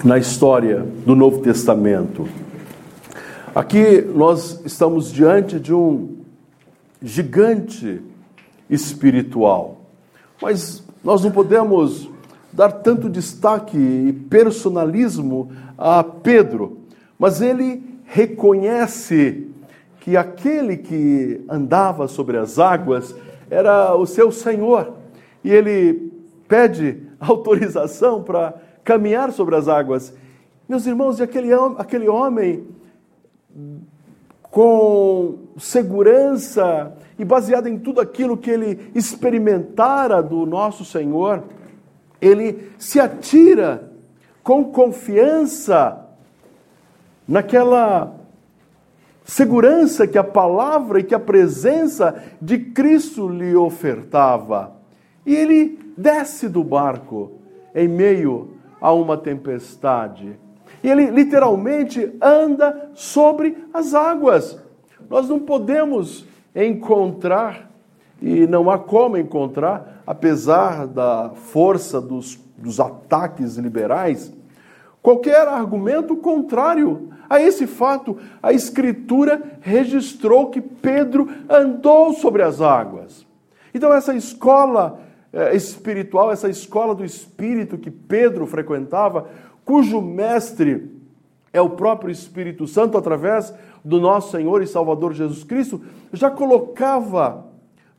[0.04, 2.28] na história do Novo Testamento.
[3.56, 6.18] Aqui nós estamos diante de um
[7.02, 8.02] gigante
[8.70, 9.78] espiritual,
[10.42, 12.10] mas nós não podemos
[12.52, 16.80] dar tanto destaque e personalismo a Pedro,
[17.20, 19.48] mas ele reconhece
[20.00, 23.16] que aquele que andava sobre as águas
[23.50, 24.94] era o seu Senhor
[25.44, 26.12] e ele
[26.48, 28.54] pede autorização para
[28.84, 30.14] caminhar sobre as águas.
[30.68, 32.66] Meus irmãos, e aquele, aquele homem,
[34.44, 41.44] com segurança e baseado em tudo aquilo que ele experimentara do nosso Senhor,
[42.22, 43.92] ele se atira
[44.44, 46.06] com confiança
[47.28, 48.16] naquela
[49.26, 54.78] segurança que a palavra e que a presença de Cristo lhe ofertava.
[55.26, 57.34] E ele desce do barco
[57.76, 60.40] em meio a uma tempestade.
[60.84, 64.58] E ele literalmente anda sobre as águas.
[65.10, 66.26] Nós não podemos
[66.66, 67.70] encontrar,
[68.20, 74.34] e não há como encontrar, apesar da força dos, dos ataques liberais,
[75.02, 78.18] qualquer argumento contrário a esse fato.
[78.42, 83.26] A Escritura registrou que Pedro andou sobre as águas.
[83.74, 85.00] Então, essa escola
[85.32, 89.30] é, espiritual, essa escola do espírito que Pedro frequentava,
[89.64, 90.97] cujo mestre
[91.58, 95.82] é o próprio Espírito Santo através do nosso Senhor e Salvador Jesus Cristo,
[96.14, 97.48] já colocava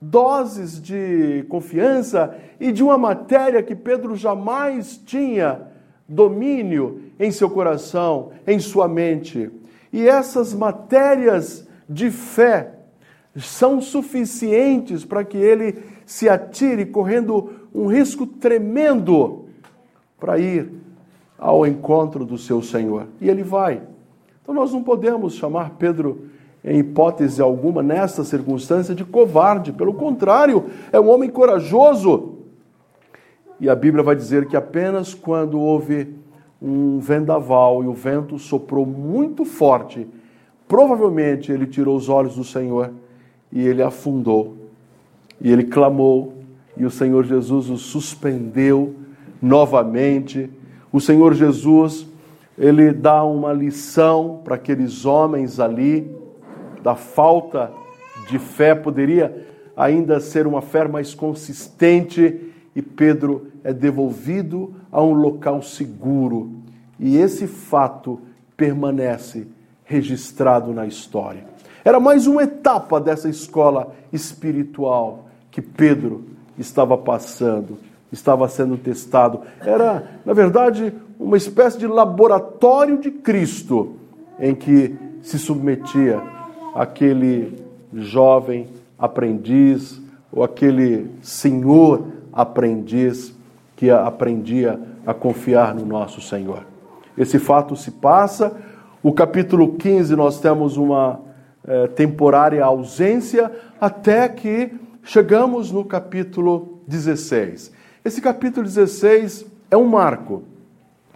[0.01, 5.63] doses de confiança e de uma matéria que Pedro jamais tinha
[6.09, 9.51] domínio em seu coração, em sua mente.
[9.93, 12.75] E essas matérias de fé
[13.37, 19.47] são suficientes para que ele se atire correndo um risco tremendo
[20.19, 20.71] para ir
[21.39, 23.07] ao encontro do seu Senhor.
[23.21, 23.81] E ele vai.
[24.43, 26.27] Então nós não podemos chamar Pedro,
[26.65, 29.73] em hipótese alguma, nessa circunstância, de covarde.
[29.73, 32.39] Pelo contrário, é um homem corajoso.
[33.61, 36.15] E a Bíblia vai dizer que apenas quando houve
[36.61, 40.07] um vendaval e o vento soprou muito forte,
[40.67, 42.91] provavelmente ele tirou os olhos do Senhor
[43.53, 44.57] e ele afundou.
[45.41, 46.35] E ele clamou,
[46.77, 48.95] e o Senhor Jesus o suspendeu
[49.41, 50.51] novamente.
[50.93, 52.07] O Senhor Jesus,
[52.57, 56.11] ele dá uma lição para aqueles homens ali,
[56.83, 57.71] da falta
[58.29, 65.13] de fé, poderia ainda ser uma fé mais consistente, e Pedro é devolvido a um
[65.13, 66.53] local seguro.
[66.99, 68.21] E esse fato
[68.57, 69.47] permanece
[69.85, 71.45] registrado na história.
[71.85, 76.25] Era mais uma etapa dessa escola espiritual que Pedro
[76.59, 77.79] estava passando,
[78.13, 79.41] estava sendo testado.
[79.61, 83.97] Era, na verdade, uma espécie de laboratório de Cristo
[84.39, 86.23] em que se submetia
[86.75, 87.59] aquele
[87.93, 90.01] jovem aprendiz
[90.33, 93.35] ou aquele senhor aprendiz
[93.77, 96.65] que aprendia a confiar no nosso Senhor.
[97.17, 98.57] Esse fato se passa.
[99.03, 101.21] O capítulo 15 nós temos uma
[101.67, 103.51] é, temporária ausência
[103.81, 107.73] até que chegamos no capítulo 16.
[108.09, 110.43] Esse capítulo 16 é um marco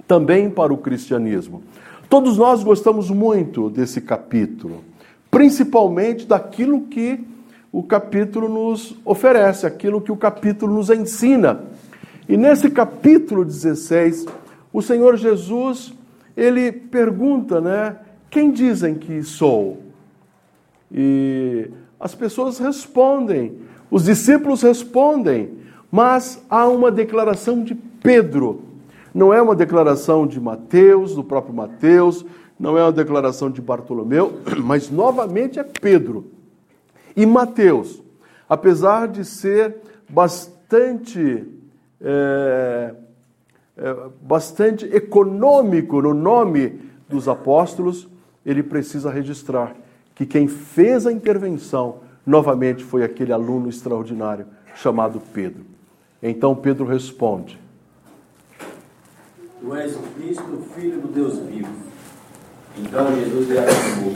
[0.07, 1.63] também para o cristianismo.
[2.07, 4.85] Todos nós gostamos muito desse capítulo,
[5.31, 7.19] principalmente daquilo que
[7.73, 11.65] o capítulo nos oferece, aquilo que o capítulo nos ensina.
[12.29, 14.27] E nesse capítulo 16,
[14.71, 15.95] o Senhor Jesus,
[16.37, 17.97] ele pergunta, né,
[18.29, 19.81] quem dizem que sou?
[20.93, 23.57] E as pessoas respondem,
[23.91, 25.62] os discípulos respondem,
[25.93, 28.63] mas há uma declaração de Pedro.
[29.15, 32.25] Não é uma declaração de Mateus, do próprio Mateus,
[32.59, 36.31] não é uma declaração de Bartolomeu, mas novamente é Pedro.
[37.15, 38.03] E Mateus,
[38.49, 39.77] apesar de ser
[40.09, 41.47] bastante,
[42.01, 42.95] é,
[43.77, 48.09] é, bastante econômico no nome dos apóstolos,
[48.47, 49.77] ele precisa registrar
[50.15, 55.72] que quem fez a intervenção novamente foi aquele aluno extraordinário chamado Pedro.
[56.23, 57.59] Então Pedro responde:
[59.61, 61.73] Tu és o Cristo, filho do Deus vivo.
[62.79, 64.13] Então Jesus lhe afirmou: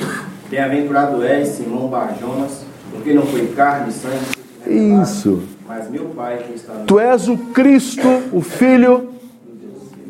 [0.49, 5.03] Bem-aventurado és, Simão Barjonas, porque não foi carne e sangue.
[5.03, 5.43] Isso.
[5.67, 9.13] Mas meu Pai que está no Tu és o Cristo, o Filho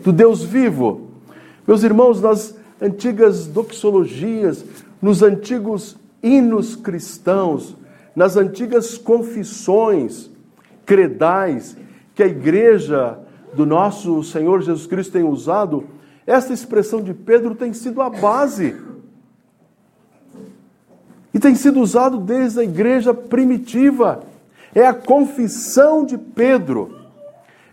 [0.05, 1.09] do Deus vivo.
[1.67, 4.65] Meus irmãos, nas antigas doxologias,
[5.01, 7.75] nos antigos hinos cristãos,
[8.15, 10.31] nas antigas confissões
[10.85, 11.77] credais
[12.17, 13.19] que a igreja
[13.53, 15.85] do nosso Senhor Jesus Cristo tem usado,
[16.27, 18.75] esta expressão de Pedro tem sido a base
[21.33, 24.23] e tem sido usado desde a igreja primitiva.
[24.75, 26.97] É a confissão de Pedro.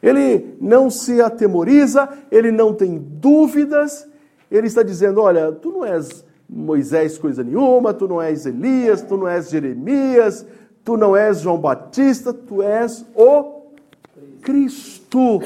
[0.02, 4.06] Ele não se atemoriza, ele não tem dúvidas,
[4.52, 9.16] ele está dizendo: Olha, tu não és Moisés coisa nenhuma, tu não és Elias, tu
[9.16, 10.46] não és Jeremias,
[10.84, 13.53] tu não és João Batista, tu és o
[14.44, 15.42] Cristo,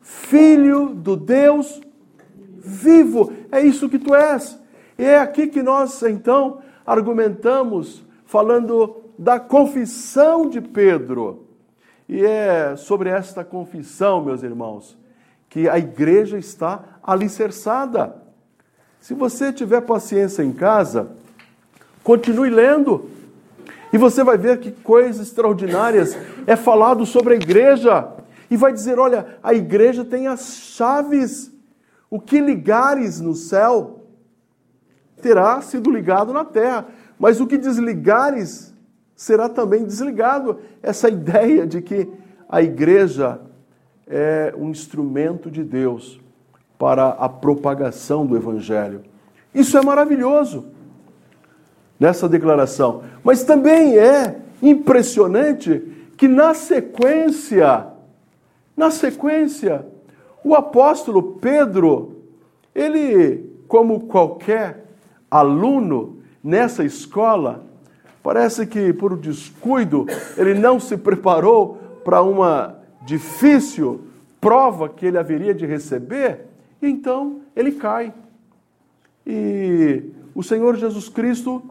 [0.00, 1.80] Filho do Deus
[2.66, 3.32] vivo.
[3.52, 4.58] É isso que tu és.
[4.98, 11.46] E é aqui que nós, então, argumentamos falando da confissão de Pedro.
[12.08, 14.96] E é sobre esta confissão, meus irmãos,
[15.48, 18.22] que a igreja está alicerçada.
[19.00, 21.12] Se você tiver paciência em casa,
[22.02, 23.10] continue lendo.
[23.92, 26.16] E você vai ver que coisas extraordinárias
[26.46, 28.08] é falado sobre a igreja.
[28.50, 31.52] E vai dizer: olha, a igreja tem as chaves.
[32.10, 34.04] O que ligares no céu,
[35.20, 36.86] terá sido ligado na terra,
[37.18, 38.72] mas o que desligares
[39.14, 40.58] será também desligado.
[40.82, 42.08] Essa ideia de que
[42.48, 43.40] a igreja
[44.06, 46.20] é um instrumento de Deus
[46.78, 49.02] para a propagação do evangelho.
[49.52, 50.75] Isso é maravilhoso
[51.98, 55.82] nessa declaração, mas também é impressionante
[56.16, 57.86] que na sequência,
[58.76, 59.86] na sequência,
[60.44, 62.16] o apóstolo Pedro,
[62.74, 64.86] ele, como qualquer
[65.30, 67.64] aluno nessa escola,
[68.22, 74.02] parece que por descuido ele não se preparou para uma difícil
[74.40, 76.46] prova que ele haveria de receber,
[76.80, 78.12] então ele cai.
[79.26, 81.62] E o Senhor Jesus Cristo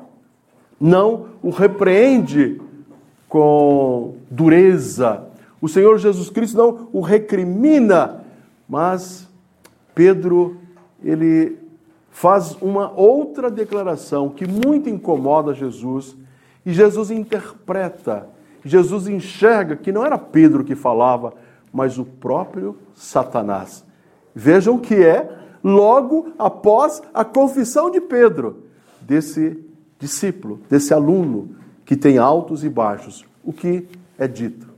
[0.80, 2.62] não o repreende
[3.28, 5.26] com dureza.
[5.62, 8.24] O Senhor Jesus Cristo não o recrimina,
[8.68, 9.28] mas
[9.94, 10.58] Pedro
[11.04, 11.58] ele
[12.10, 16.16] faz uma outra declaração que muito incomoda Jesus,
[16.66, 18.28] e Jesus interpreta,
[18.64, 21.34] Jesus enxerga que não era Pedro que falava,
[21.72, 23.86] mas o próprio Satanás.
[24.34, 25.30] Vejam que é
[25.64, 28.64] logo após a confissão de Pedro,
[29.02, 29.60] desse
[30.00, 33.88] discípulo, desse aluno que tem altos e baixos, o que
[34.18, 34.76] é dito.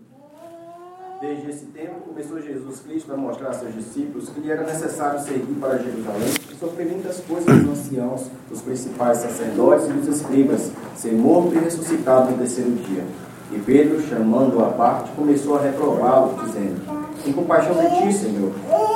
[1.20, 5.20] Desde esse tempo começou Jesus Cristo a mostrar a seus discípulos que lhe era necessário
[5.20, 10.72] seguir para Jerusalém e sofrer muitas coisas dos anciãos, dos principais sacerdotes e dos escribas,
[10.96, 13.04] ser morto e ressuscitado no terceiro dia.
[13.52, 16.82] E Pedro, chamando-o à parte, começou a reprová-lo, dizendo:
[17.26, 18.52] Em compaixão de ti, Senhor,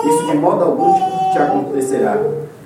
[0.05, 0.93] isso de modo algum
[1.31, 2.17] te acontecerá.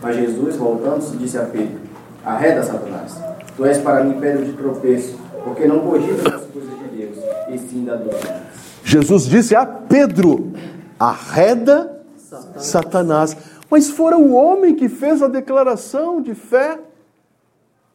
[0.01, 1.79] Mas Jesus, voltando-se, disse a Pedro:
[2.25, 3.17] Arreda, Satanás,
[3.55, 7.17] tu és para mim pedra de tropeço, porque não cogitas as coisas de Deus,
[7.49, 8.43] e sim da doutrina.
[8.83, 10.53] Jesus disse a Pedro:
[10.99, 12.65] Arreda, Satanás.
[12.65, 13.37] Satanás.
[13.69, 16.79] Mas fora o homem que fez a declaração de fé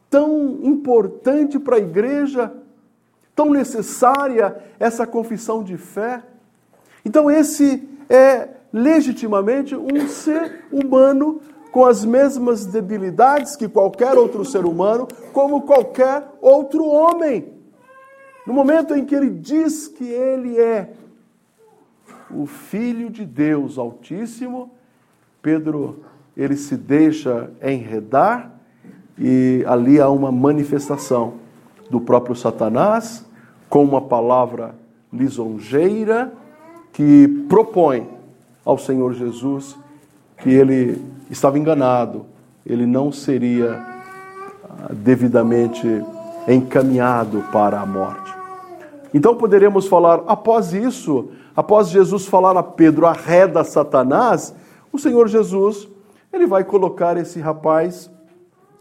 [0.09, 2.51] tão importante para a igreja,
[3.33, 6.21] tão necessária essa confissão de fé.
[7.05, 11.41] Então, esse é legitimamente um ser humano
[11.71, 17.53] com as mesmas debilidades que qualquer outro ser humano, como qualquer outro homem.
[18.45, 20.91] No momento em que ele diz que ele é
[22.29, 24.71] o Filho de Deus Altíssimo,
[25.41, 26.03] Pedro
[26.35, 28.51] ele se deixa enredar
[29.17, 31.35] e ali há uma manifestação
[31.89, 33.25] do próprio Satanás
[33.69, 34.75] com uma palavra
[35.11, 36.33] lisonjeira
[36.93, 38.07] que propõe
[38.65, 39.77] ao Senhor Jesus
[40.37, 41.01] que ele
[41.31, 42.25] estava enganado,
[42.65, 45.87] ele não seria ah, devidamente
[46.47, 48.33] encaminhado para a morte.
[49.13, 54.53] Então poderemos falar, após isso, após Jesus falar a Pedro, arreda Satanás,
[54.91, 55.87] o Senhor Jesus,
[56.31, 58.09] ele vai colocar esse rapaz,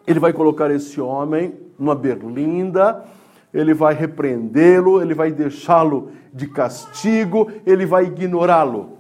[0.07, 3.05] ele vai colocar esse homem numa berlinda,
[3.53, 8.99] ele vai repreendê-lo, ele vai deixá-lo de castigo, ele vai ignorá-lo.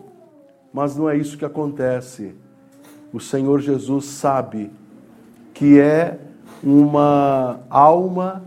[0.72, 2.34] Mas não é isso que acontece.
[3.12, 4.70] O Senhor Jesus sabe
[5.52, 6.18] que é
[6.62, 8.42] uma alma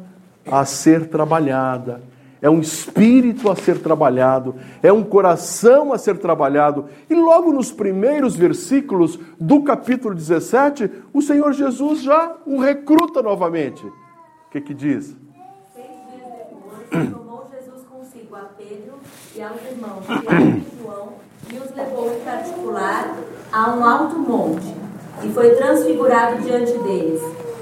[0.49, 2.01] a ser trabalhada,
[2.41, 6.87] é um espírito a ser trabalhado, é um coração a ser trabalhado.
[7.09, 13.85] E logo nos primeiros versículos do capítulo 17, o Senhor Jesus já o recruta novamente.
[13.85, 15.15] O que, que diz?
[17.11, 18.95] tomou Jesus consigo a Pedro
[19.35, 20.05] e aos irmãos
[21.53, 23.13] e os levou em particular
[23.51, 24.73] a um alto monte
[25.21, 27.21] e foi transfigurado diante deles.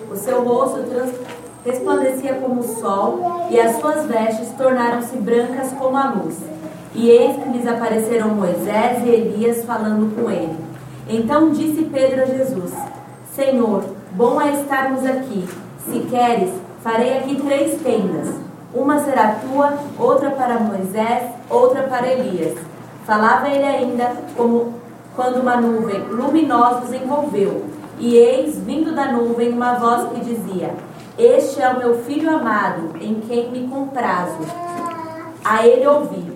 [0.10, 1.12] O seu rosto trans
[1.66, 6.38] resplandecia como o sol e as suas vestes tornaram-se brancas como a luz.
[6.96, 10.58] E eis que lhes apareceram Moisés e Elias falando com ele.
[11.10, 12.72] Então disse Pedro a Jesus:
[13.36, 15.48] Senhor, bom é estarmos aqui.
[15.86, 18.42] Se queres, farei aqui três tendas
[18.74, 22.58] uma será tua, outra para Moisés, outra para Elias.
[23.06, 24.82] Falava ele ainda como
[25.16, 27.66] quando uma nuvem luminosa os envolveu.
[27.99, 30.74] E eis, vindo da nuvem, uma voz que dizia:
[31.18, 34.39] Este é o meu filho amado, em quem me comprazo.
[35.43, 36.32] A ele ouvi.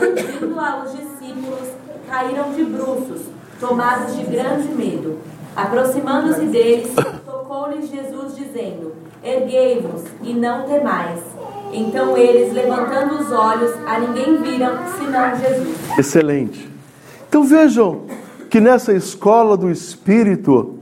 [0.00, 1.68] Ouvindo-a, os discípulos
[2.08, 3.22] caíram de bruços,
[3.60, 5.18] tomados de grande medo.
[5.54, 6.94] Aproximando-se deles,
[7.24, 11.20] tocou-lhes Jesus, dizendo: Erguei-vos e não temais.
[11.72, 15.98] Então eles, levantando os olhos, a ninguém viram senão Jesus.
[15.98, 16.70] Excelente.
[17.28, 18.02] Então vejam
[18.48, 20.78] que nessa escola do Espírito,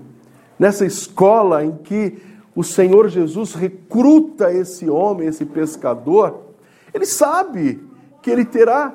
[0.59, 2.19] nessa escola em que
[2.55, 6.41] o Senhor Jesus recruta esse homem, esse pescador,
[6.93, 7.83] ele sabe
[8.23, 8.95] que ele terá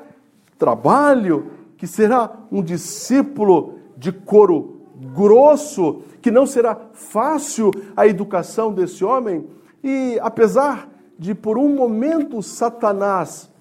[0.57, 4.81] trabalho, que será um discípulo de couro
[5.13, 9.45] grosso, que não será fácil a educação desse homem,
[9.83, 10.89] e apesar
[11.19, 13.51] de por um momento Satanás,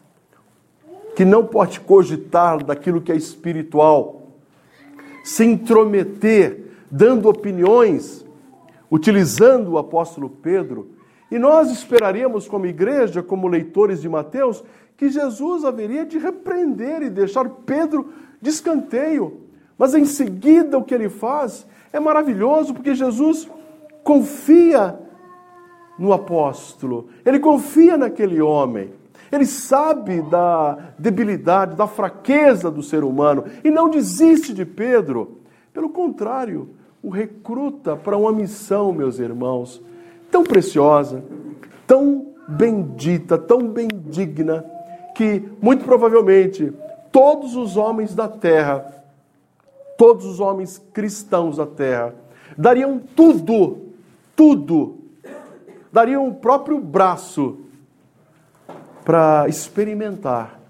[1.16, 4.28] que não pode cogitar daquilo que é espiritual,
[5.24, 8.24] se intrometer, dando opiniões,
[8.88, 10.92] utilizando o apóstolo Pedro,
[11.30, 14.62] e nós esperaríamos, como igreja, como leitores de Mateus,
[14.96, 19.40] que Jesus haveria de repreender e deixar Pedro de escanteio.
[19.76, 23.48] Mas em seguida o que ele faz é maravilhoso, porque Jesus
[24.02, 24.98] confia
[25.98, 28.90] no apóstolo, ele confia naquele homem,
[29.32, 35.38] ele sabe da debilidade, da fraqueza do ser humano e não desiste de Pedro.
[35.72, 36.70] Pelo contrário,
[37.02, 39.82] o recruta para uma missão, meus irmãos,
[40.30, 41.22] tão preciosa,
[41.86, 44.64] tão bendita, tão bendigna,
[45.14, 46.72] que muito provavelmente
[47.10, 49.02] todos os homens da terra,
[49.96, 52.14] todos os homens cristãos da terra,
[52.56, 53.78] dariam tudo,
[54.36, 54.98] tudo
[55.92, 57.58] dariam o próprio braço
[59.04, 60.60] para experimentar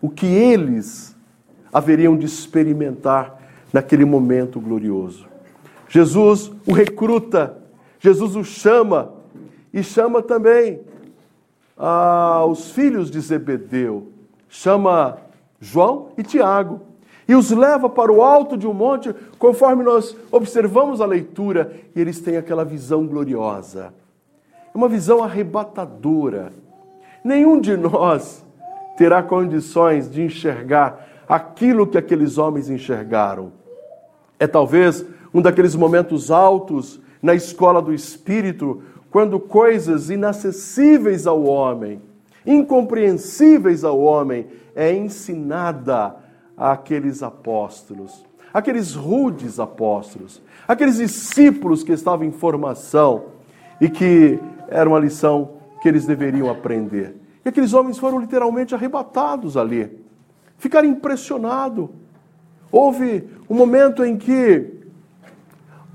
[0.00, 1.14] o que eles
[1.72, 3.38] haveriam de experimentar
[3.72, 5.26] naquele momento glorioso.
[5.88, 7.58] Jesus o recruta,
[7.98, 9.12] Jesus o chama
[9.72, 10.80] e chama também
[11.76, 14.10] ah, os filhos de Zebedeu,
[14.48, 15.18] chama
[15.60, 16.80] João e Tiago
[17.28, 22.00] e os leva para o alto de um monte, conforme nós observamos a leitura, e
[22.00, 23.92] eles têm aquela visão gloriosa
[24.76, 26.52] uma visão arrebatadora.
[27.24, 28.44] nenhum de nós
[28.98, 33.52] terá condições de enxergar aquilo que aqueles homens enxergaram.
[34.38, 42.02] É talvez um daqueles momentos altos na escola do espírito, quando coisas inacessíveis ao homem,
[42.46, 46.16] incompreensíveis ao homem, é ensinada
[46.54, 53.24] àqueles apóstolos, aqueles rudes apóstolos, aqueles discípulos que estavam em formação
[53.80, 54.38] e que
[54.68, 57.16] era uma lição que eles deveriam aprender.
[57.44, 60.04] E aqueles homens foram literalmente arrebatados ali,
[60.58, 61.88] ficaram impressionados.
[62.72, 64.74] Houve um momento em que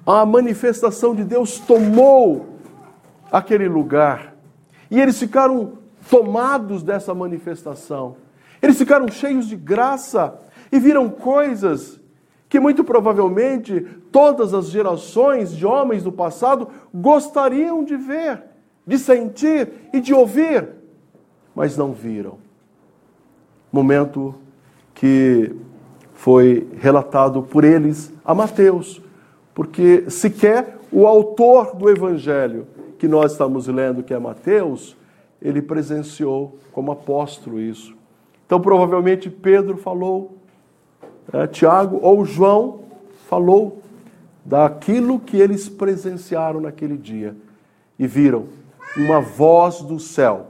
[0.05, 2.57] a manifestação de Deus tomou
[3.31, 4.35] aquele lugar
[4.89, 5.73] e eles ficaram
[6.09, 8.17] tomados dessa manifestação.
[8.61, 10.39] Eles ficaram cheios de graça
[10.71, 11.99] e viram coisas
[12.51, 13.79] que muito provavelmente
[14.11, 18.43] todas as gerações de homens do passado gostariam de ver,
[18.85, 20.67] de sentir e de ouvir,
[21.55, 22.37] mas não viram.
[23.71, 24.35] Momento
[24.93, 25.55] que
[26.13, 29.01] foi relatado por eles a Mateus,
[29.53, 32.67] porque sequer o autor do evangelho
[32.99, 34.95] que nós estamos lendo, que é Mateus,
[35.41, 37.95] ele presenciou como apóstolo isso.
[38.45, 40.37] Então, provavelmente Pedro falou
[41.33, 42.81] é, Tiago ou João
[43.27, 43.81] falou
[44.43, 47.35] daquilo que eles presenciaram naquele dia
[47.97, 48.47] e viram
[48.97, 50.47] uma voz do céu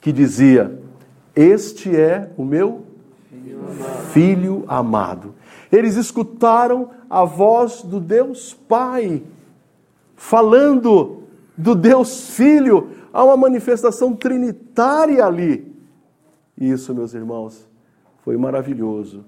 [0.00, 0.80] que dizia:
[1.34, 2.84] Este é o meu
[4.12, 5.34] filho amado.
[5.70, 9.22] Eles escutaram a voz do Deus Pai
[10.16, 11.22] falando
[11.56, 12.90] do Deus Filho.
[13.12, 15.74] Há uma manifestação trinitária ali.
[16.56, 17.68] E isso, meus irmãos,
[18.24, 19.24] foi maravilhoso.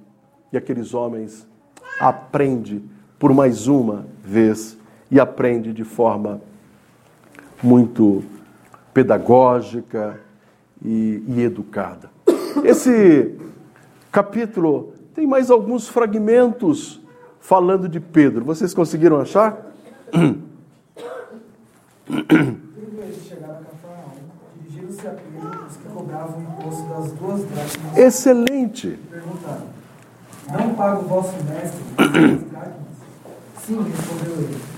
[0.53, 1.47] E aqueles homens
[2.01, 2.83] aprendem
[3.19, 4.77] por mais uma vez
[5.11, 6.41] e aprende de forma
[7.63, 8.23] muito
[8.93, 10.21] pedagógica
[10.85, 12.11] e, e educada.
[12.65, 13.35] Esse
[14.11, 17.01] capítulo tem mais alguns fragmentos
[17.41, 18.45] falando de Pedro.
[18.45, 19.71] Vocês conseguiram achar?
[27.97, 28.99] Excelente.
[29.11, 29.67] Perguntaram:
[30.51, 31.81] Não paga o vosso mestre?
[33.67, 34.70] Sim, respondeu ele.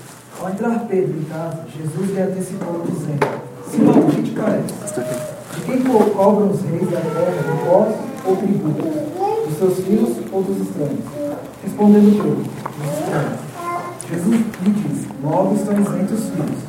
[0.43, 3.25] Ao entrar Pedro em casa, Jesus lhe antecipou, dizendo:
[3.71, 4.73] Simão, que te parece?
[5.55, 8.85] De quem cobram os reis da terra, impostos ou tributos?
[9.47, 10.99] Dos seus filhos ou dos estranhos?
[11.63, 12.43] Respondendo Pedro:
[12.75, 13.39] Dos estranhos.
[14.09, 16.59] Jesus lhe disse: Logo estão isentos os filhos.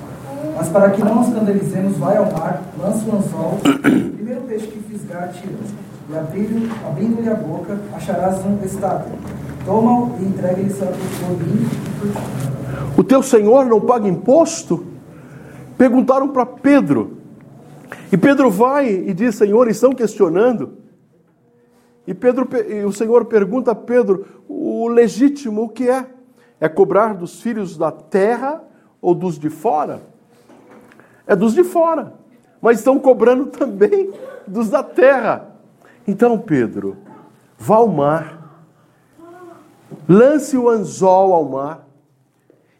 [0.57, 3.79] Mas para que não escandalizemos, vai ao mar, lança o anzol, o
[4.14, 5.53] primeiro peixe que fisgar, tira.
[6.11, 9.18] E abrindo-lhe a boca, acharás um estátua.
[9.66, 12.64] Toma-o e entrega-lhe por mim e por ti.
[12.97, 14.86] O teu senhor não paga imposto?
[15.76, 17.18] Perguntaram para Pedro.
[18.12, 20.78] E Pedro vai e diz: Senhor, estão questionando.
[22.07, 26.07] E, Pedro, e o Senhor pergunta a Pedro: o legítimo o que é?
[26.61, 28.62] É cobrar dos filhos da terra
[29.01, 30.14] ou dos de fora?
[31.26, 32.14] é dos de fora,
[32.61, 34.12] mas estão cobrando também
[34.47, 35.57] dos da terra.
[36.07, 36.97] Então, Pedro,
[37.59, 38.66] vá ao mar,
[40.09, 41.86] lance o anzol ao mar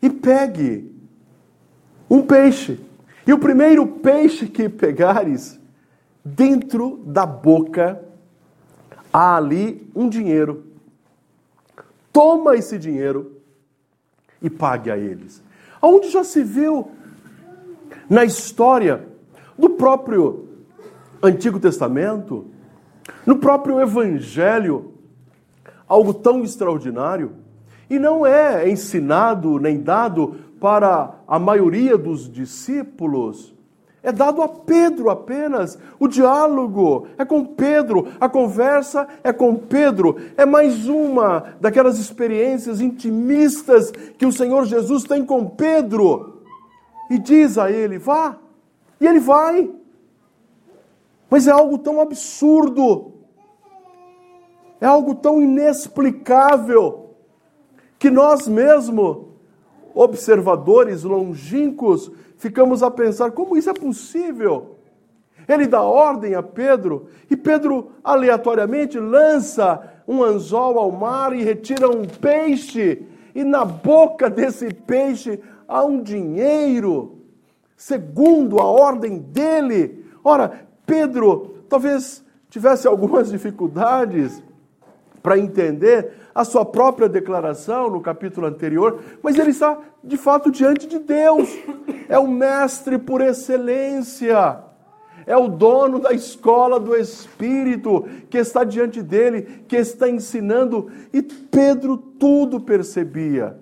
[0.05, 0.95] e pegue
[2.11, 2.79] um peixe.
[3.27, 5.59] E o primeiro peixe que pegares,
[6.23, 8.05] dentro da boca,
[9.11, 10.67] há ali um dinheiro.
[12.13, 13.41] Toma esse dinheiro
[14.43, 15.43] e pague a eles.
[15.81, 16.91] Aonde já se viu
[18.09, 19.09] na história
[19.59, 20.51] do próprio
[21.23, 22.45] Antigo Testamento,
[23.25, 24.93] no próprio Evangelho,
[25.89, 27.44] algo tão extraordinário,
[27.89, 33.55] e não é ensinado nem dado para a maioria dos discípulos.
[34.03, 35.79] É dado a Pedro apenas.
[35.99, 40.17] O diálogo é com Pedro, a conversa é com Pedro.
[40.37, 46.43] É mais uma daquelas experiências intimistas que o Senhor Jesus tem com Pedro
[47.11, 48.37] e diz a ele: vá.
[49.01, 49.71] E ele vai.
[51.31, 53.13] Mas é algo tão absurdo,
[54.81, 57.04] é algo tão inexplicável,
[57.99, 59.27] que nós mesmos,
[59.95, 64.77] observadores longínquos, ficamos a pensar: como isso é possível?
[65.49, 71.89] Ele dá ordem a Pedro e Pedro aleatoriamente lança um anzol ao mar e retira
[71.89, 73.03] um peixe,
[73.35, 77.19] e na boca desse peixe a um dinheiro,
[77.77, 80.05] segundo a ordem dele.
[80.23, 84.43] Ora, Pedro talvez tivesse algumas dificuldades
[85.23, 90.87] para entender a sua própria declaração no capítulo anterior, mas ele está de fato diante
[90.87, 91.49] de Deus.
[92.09, 94.59] É o mestre por excelência.
[95.27, 101.23] é o dono da escola do Espírito que está diante dele, que está ensinando, e
[101.23, 103.57] Pedro tudo percebia.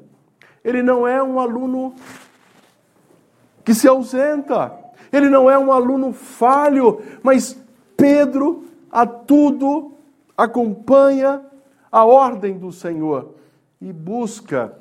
[0.64, 1.95] Ele não é um aluno
[3.64, 4.73] que se ausenta,
[5.12, 7.57] ele não é um aluno falho, mas
[7.97, 9.93] Pedro a tudo
[10.37, 11.51] acompanha
[11.93, 13.34] a ordem do Senhor
[13.78, 14.72] e busca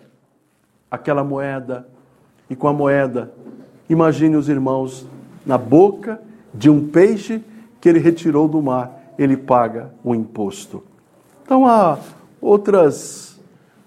[0.89, 1.85] aquela moeda,
[2.49, 3.33] e com a moeda,
[3.89, 5.05] imagine os irmãos
[5.45, 6.21] na boca
[6.53, 7.43] de um peixe
[7.81, 10.83] que ele retirou do mar, ele paga o imposto.
[11.43, 11.99] Então há
[12.39, 13.29] outras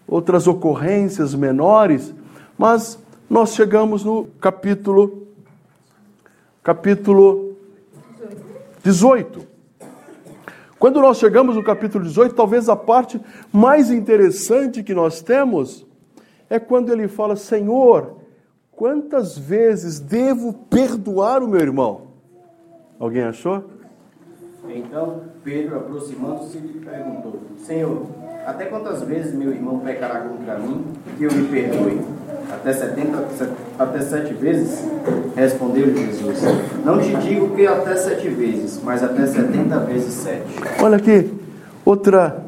[0.06, 2.14] outras ocorrências menores,
[2.58, 2.98] mas
[3.28, 5.28] nós chegamos no capítulo
[6.62, 7.56] capítulo
[8.82, 9.53] 18.
[10.84, 13.18] Quando nós chegamos no capítulo 18, talvez a parte
[13.50, 15.86] mais interessante que nós temos
[16.50, 18.18] é quando ele fala: Senhor,
[18.70, 22.08] quantas vezes devo perdoar o meu irmão?
[22.98, 23.64] Alguém achou?
[24.74, 28.06] Então Pedro, aproximando-se, lhe perguntou: Senhor,
[28.44, 30.84] até quantas vezes meu irmão pecará contra mim
[31.16, 32.00] que eu lhe perdoe?
[32.52, 33.28] Até, 70,
[33.78, 34.84] até sete vezes?
[35.36, 36.40] Respondeu-lhe Jesus:
[36.84, 40.56] Não te digo que até sete vezes, mas até setenta vezes sete.
[40.82, 41.32] Olha aqui,
[41.84, 42.44] outra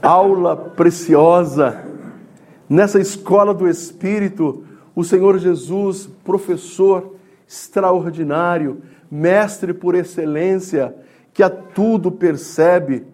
[0.00, 1.82] aula preciosa.
[2.68, 4.64] Nessa escola do Espírito,
[4.94, 7.16] o Senhor Jesus, professor
[7.46, 10.94] extraordinário, mestre por excelência,
[11.34, 13.04] que a tudo percebe,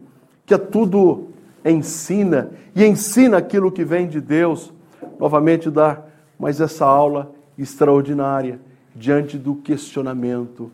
[0.44, 1.30] que a tudo
[1.64, 4.72] ensina e ensina aquilo que vem de Deus.
[5.18, 5.98] Novamente dá
[6.38, 8.60] mais essa aula extraordinária
[8.94, 10.70] diante do questionamento.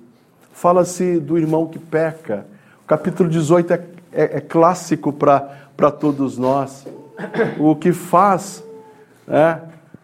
[0.52, 2.46] Fala-se do irmão que peca.
[2.84, 6.84] O capítulo 18 é, é, é clássico para todos nós.
[7.58, 8.64] O que faz,
[9.28, 9.58] é,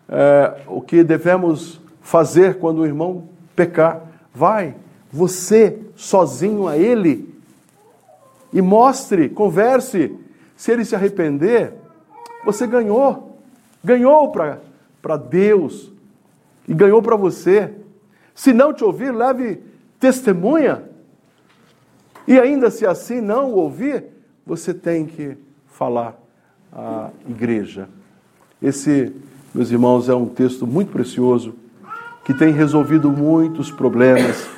[0.08, 3.24] é, o que devemos fazer quando o irmão
[3.56, 4.00] pecar.
[4.32, 4.74] Vai,
[5.10, 7.31] você sozinho a ele
[8.52, 10.14] e mostre, converse.
[10.56, 11.72] Se ele se arrepender,
[12.44, 13.38] você ganhou.
[13.82, 15.90] Ganhou para Deus
[16.68, 17.72] e ganhou para você.
[18.34, 19.60] Se não te ouvir, leve
[19.98, 20.84] testemunha.
[22.26, 24.04] E ainda se assim não ouvir,
[24.46, 25.36] você tem que
[25.66, 26.16] falar
[26.72, 27.88] à igreja.
[28.60, 29.12] Esse,
[29.52, 31.54] meus irmãos, é um texto muito precioso
[32.24, 34.48] que tem resolvido muitos problemas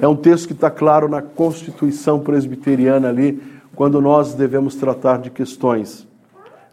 [0.00, 3.42] é um texto que está claro na Constituição Presbiteriana ali,
[3.74, 6.06] quando nós devemos tratar de questões,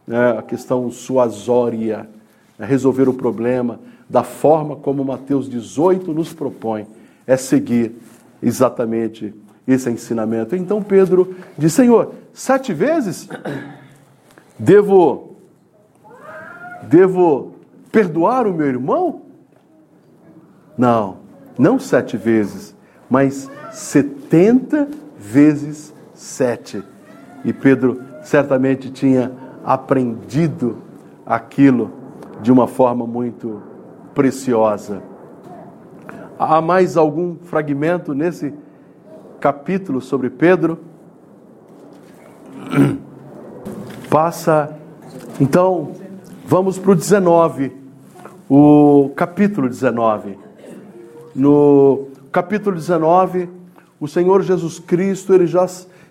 [0.05, 2.09] né, a questão suasória,
[2.57, 6.87] né, resolver o problema da forma como Mateus 18 nos propõe,
[7.25, 7.95] é seguir
[8.41, 9.33] exatamente
[9.67, 10.55] esse ensinamento.
[10.55, 13.27] Então Pedro diz: Senhor, sete vezes
[14.57, 15.35] devo
[16.83, 17.55] devo
[17.91, 19.23] perdoar o meu irmão?
[20.77, 21.17] Não,
[21.57, 22.76] não sete vezes,
[23.09, 24.87] mas 70
[25.17, 26.83] vezes 7.
[27.45, 29.31] E Pedro certamente tinha
[29.63, 30.77] aprendido
[31.25, 31.91] aquilo
[32.41, 33.61] de uma forma muito
[34.13, 35.01] preciosa.
[36.39, 38.53] Há mais algum fragmento nesse
[39.39, 40.79] capítulo sobre Pedro?
[44.09, 44.75] Passa.
[45.39, 45.91] Então,
[46.45, 47.75] vamos para o 19,
[48.49, 50.37] o capítulo 19.
[51.35, 52.07] No
[52.37, 53.49] capítulo 19,
[53.99, 55.65] o Senhor Jesus Cristo ele já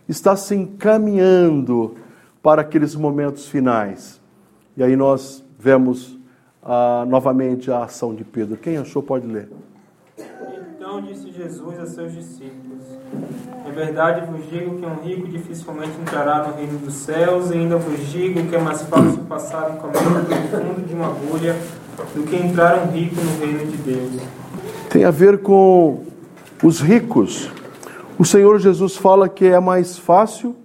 [0.09, 1.95] está se encaminhando
[2.43, 4.21] para aqueles momentos finais.
[4.77, 6.19] E aí nós vemos
[6.65, 8.57] ah, novamente a ação de Pedro.
[8.57, 9.49] Quem achou pode ler.
[10.77, 12.83] Então disse Jesus a seus discípulos:
[13.65, 17.77] Em verdade vos digo que um rico dificilmente entrará no reino dos céus, e ainda
[17.77, 21.55] vos digo que é mais fácil passar um caminho pelo fundo de uma agulha
[22.13, 24.23] do que entrar um rico no reino de Deus.
[24.91, 26.16] Tem a ver com
[26.63, 27.51] os ricos.
[28.19, 30.57] O Senhor Jesus fala que é mais fácil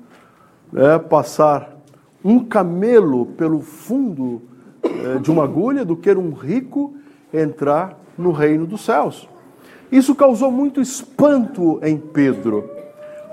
[0.72, 1.78] né, passar
[2.24, 4.42] um camelo pelo fundo
[4.84, 6.94] é, de uma agulha do que um rico
[7.34, 9.28] entrar no reino dos céus.
[9.92, 12.70] Isso causou muito espanto em Pedro,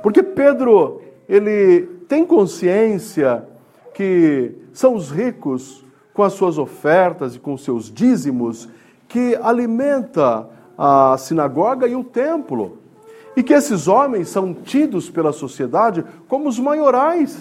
[0.02, 3.44] porque Pedro ele tem consciência
[3.94, 8.68] que são os ricos com as suas ofertas e com seus dízimos
[9.06, 10.48] que alimenta
[10.78, 12.78] a sinagoga e o templo.
[13.36, 17.38] E que esses homens são tidos pela sociedade como os maiorais.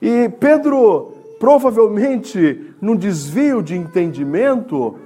[0.00, 4.96] E Pedro, provavelmente, num desvio de entendimento,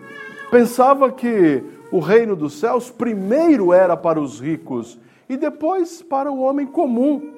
[0.50, 4.98] pensava que o reino dos céus primeiro era para os ricos
[5.28, 7.34] e depois para o homem comum.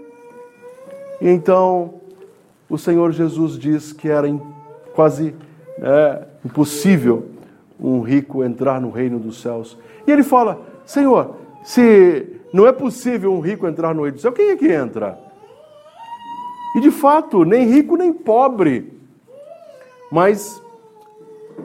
[1.20, 1.94] E então
[2.68, 4.26] o Senhor Jesus diz que era
[4.94, 5.34] quase
[5.78, 7.39] é, impossível
[7.80, 9.78] um rico entrar no reino dos céus.
[10.06, 14.32] E ele fala: Senhor, se não é possível um rico entrar no reino do céu.
[14.32, 15.18] Quem é que entra?
[16.76, 18.92] E de fato, nem rico nem pobre.
[20.10, 20.60] Mas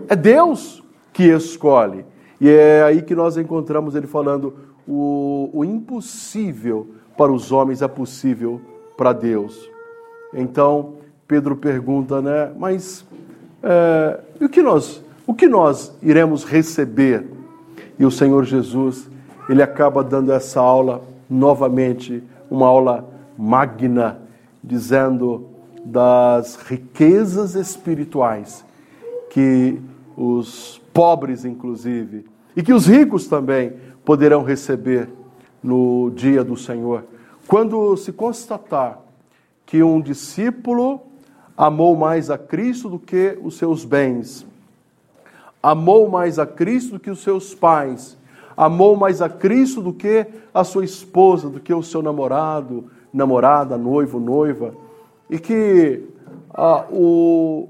[0.07, 2.05] é Deus que escolhe.
[2.39, 4.55] E é aí que nós encontramos ele falando:
[4.87, 6.87] o, o impossível
[7.17, 8.61] para os homens é possível
[8.97, 9.69] para Deus.
[10.33, 10.95] Então,
[11.27, 12.51] Pedro pergunta, né?
[12.57, 13.05] Mas
[13.63, 17.25] é, o que nós, o que nós iremos receber?
[17.97, 19.09] E o Senhor Jesus,
[19.49, 23.07] ele acaba dando essa aula novamente, uma aula
[23.37, 24.19] magna,
[24.63, 25.47] dizendo
[25.83, 28.65] das riquezas espirituais
[29.29, 29.79] que
[30.17, 33.73] os pobres, inclusive, e que os ricos também
[34.03, 35.09] poderão receber
[35.61, 37.03] no dia do Senhor.
[37.47, 38.99] Quando se constatar
[39.65, 41.01] que um discípulo
[41.57, 44.45] amou mais a Cristo do que os seus bens,
[45.65, 48.15] amou mais a Cristo do que os seus pais,
[48.55, 53.75] amou mais a Cristo do que a sua esposa, do que o seu namorado, namorada,
[53.75, 54.75] noivo, noiva,
[55.27, 56.03] e que
[56.53, 57.69] ah, o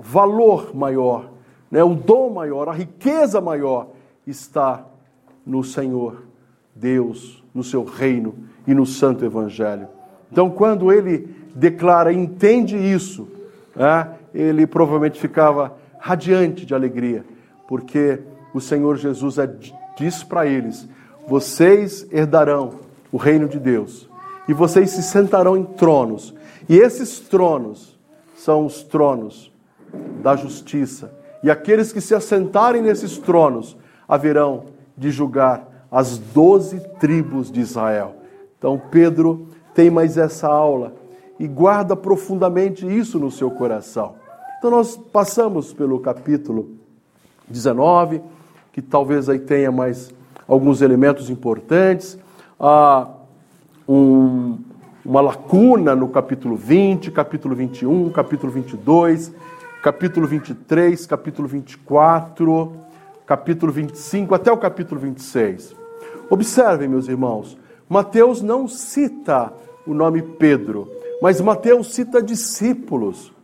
[0.00, 1.30] valor maior,
[1.68, 3.88] né, o dom maior, a riqueza maior
[4.24, 4.86] está
[5.44, 6.22] no Senhor
[6.76, 8.36] Deus, no seu reino
[8.68, 9.88] e no Santo Evangelho.
[10.30, 13.26] Então, quando ele declara, entende isso,
[13.74, 15.76] né, ele provavelmente ficava
[16.08, 17.22] radiante de alegria,
[17.68, 18.18] porque
[18.54, 19.46] o Senhor Jesus é,
[19.94, 20.88] diz para eles:
[21.26, 22.76] vocês herdarão
[23.12, 24.08] o reino de Deus
[24.48, 26.34] e vocês se sentarão em tronos,
[26.66, 27.98] e esses tronos
[28.34, 29.52] são os tronos
[30.22, 33.76] da justiça, e aqueles que se assentarem nesses tronos
[34.08, 34.64] haverão
[34.96, 38.14] de julgar as doze tribos de Israel.
[38.56, 40.94] Então, Pedro tem mais essa aula
[41.38, 44.17] e guarda profundamente isso no seu coração.
[44.58, 46.70] Então, nós passamos pelo capítulo
[47.48, 48.20] 19,
[48.72, 50.12] que talvez aí tenha mais
[50.48, 52.18] alguns elementos importantes.
[52.58, 53.06] Há
[53.88, 54.58] um,
[55.04, 59.32] uma lacuna no capítulo 20, capítulo 21, capítulo 22,
[59.80, 62.72] capítulo 23, capítulo 24,
[63.24, 65.72] capítulo 25 até o capítulo 26.
[66.28, 67.56] Observem, meus irmãos,
[67.88, 69.52] Mateus não cita
[69.86, 70.90] o nome Pedro,
[71.22, 73.37] mas Mateus cita discípulos.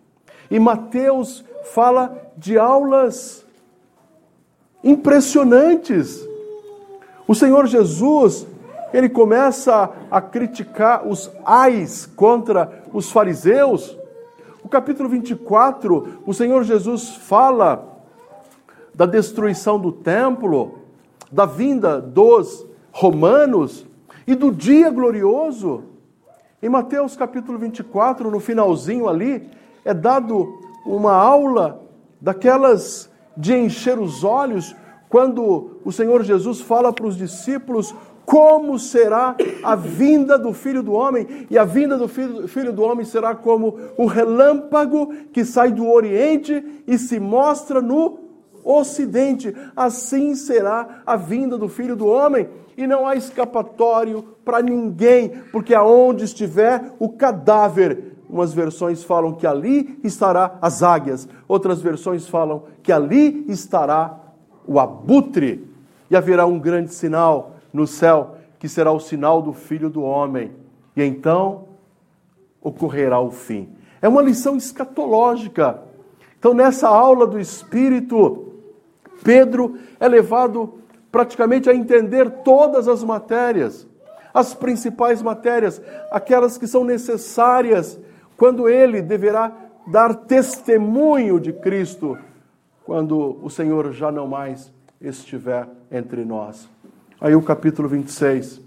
[0.51, 3.45] E Mateus fala de aulas
[4.83, 6.27] impressionantes.
[7.27, 8.47] O Senhor Jesus,
[8.93, 13.97] ele começa a criticar os ais contra os fariseus.
[14.63, 17.95] O capítulo 24, o Senhor Jesus fala
[18.95, 20.79] da destruição do templo,
[21.33, 23.85] da vinda dos romanos
[24.27, 25.85] e do dia glorioso.
[26.63, 29.51] Em Mateus capítulo 24, no finalzinho ali,
[29.85, 31.83] é dado uma aula
[32.21, 34.75] daquelas de encher os olhos,
[35.09, 40.93] quando o Senhor Jesus fala para os discípulos como será a vinda do Filho do
[40.93, 45.89] Homem, e a vinda do filho, do Homem será como o relâmpago que sai do
[45.89, 48.19] Oriente e se mostra no
[48.65, 49.55] Ocidente.
[49.77, 55.75] Assim será a vinda do Filho do Homem e não há escapatório para ninguém, porque
[55.75, 62.65] aonde estiver o cadáver, umas versões falam que ali estará as águias, outras versões falam
[62.83, 64.19] que ali estará
[64.67, 65.73] o abutre,
[66.11, 70.51] e haverá um grande sinal no céu, que será o sinal do Filho do Homem,
[70.97, 71.69] e então
[72.61, 73.69] ocorrerá o fim.
[74.03, 75.81] É uma lição escatológica.
[76.39, 78.53] Então, nessa aula do Espírito,
[79.23, 80.75] Pedro é levado
[81.13, 83.87] praticamente a entender todas as matérias,
[84.33, 85.81] as principais matérias,
[86.11, 87.99] aquelas que são necessárias
[88.37, 89.53] quando ele deverá
[89.87, 92.19] dar testemunho de Cristo,
[92.85, 96.69] quando o Senhor já não mais estiver entre nós.
[97.21, 98.61] Aí o capítulo 26.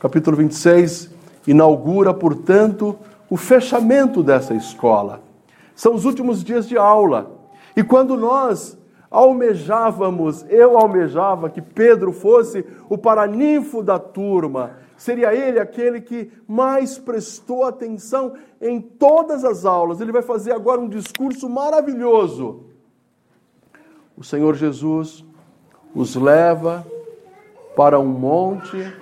[0.00, 1.10] capítulo 26
[1.46, 2.96] inaugura, portanto,
[3.28, 5.20] o fechamento dessa escola.
[5.74, 7.30] São os últimos dias de aula.
[7.76, 8.78] E quando nós
[9.10, 16.96] almejávamos, eu almejava que Pedro fosse o paraninfo da turma, seria ele aquele que mais
[16.96, 20.00] prestou atenção em todas as aulas.
[20.00, 22.66] Ele vai fazer agora um discurso maravilhoso.
[24.16, 25.24] O Senhor Jesus
[25.92, 26.86] os leva
[27.74, 28.94] para um monte,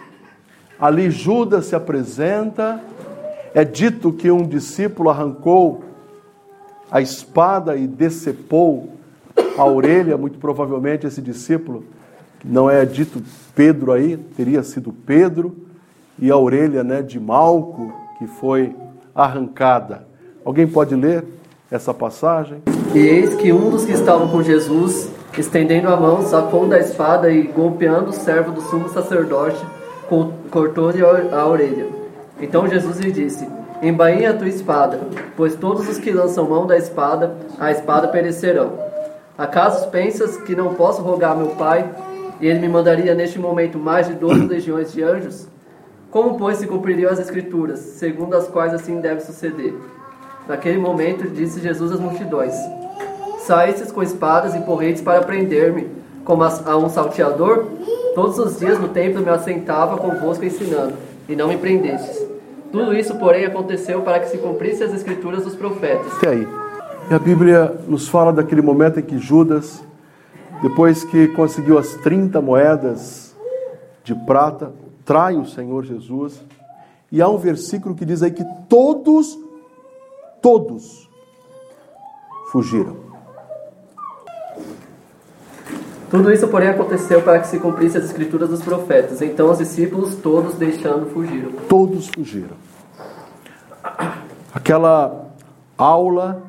[0.78, 2.82] ali Judas se apresenta,
[3.52, 5.84] é dito que um discípulo arrancou
[6.90, 8.94] a espada e decepou
[9.54, 11.84] a orelha, muito provavelmente esse discípulo,
[12.42, 13.22] não é dito
[13.54, 15.68] Pedro aí, teria sido Pedro,
[16.20, 18.76] e a orelha né, de Malco, que foi
[19.14, 20.06] arrancada.
[20.44, 21.24] Alguém pode ler
[21.70, 22.62] essa passagem?
[22.94, 27.30] E eis que um dos que estavam com Jesus, estendendo a mão, sacou da espada
[27.30, 29.64] e, golpeando o servo do sumo sacerdote,
[30.50, 31.86] cortou-lhe a orelha.
[32.40, 33.48] Então Jesus lhe disse:
[33.82, 35.00] Embainhe a tua espada,
[35.36, 38.72] pois todos os que lançam mão da espada, a espada perecerão.
[39.38, 41.88] Acaso pensas que não posso rogar meu Pai,
[42.40, 45.48] e ele me mandaria neste momento mais de doze legiões de anjos?
[46.10, 49.74] Como, pois, se cumpririam as Escrituras, segundo as quais assim deve suceder?
[50.48, 52.52] Naquele momento, disse Jesus às multidões:
[53.38, 55.88] Saístes com espadas e porretes para prender-me,
[56.24, 57.66] como a um salteador?
[58.14, 60.94] Todos os dias no templo me assentava convosco ensinando,
[61.28, 62.20] e não me prendestes.
[62.72, 66.12] Tudo isso, porém, aconteceu para que se cumprissem as escrituras dos profetas.
[66.16, 66.48] Até aí.
[67.08, 69.82] E a Bíblia nos fala daquele momento em que Judas,
[70.60, 73.36] depois que conseguiu as 30 moedas
[74.02, 74.72] de prata,
[75.04, 76.40] trai o Senhor Jesus.
[77.10, 79.38] E há um versículo que diz aí que todos,
[80.40, 81.08] todos
[82.50, 83.10] fugiram.
[86.10, 89.22] Tudo isso, porém, aconteceu para que se cumprisse as escrituras dos profetas.
[89.22, 91.52] Então os discípulos, todos deixando, fugiram.
[91.68, 92.56] Todos fugiram.
[94.52, 95.30] Aquela
[95.78, 96.42] aula,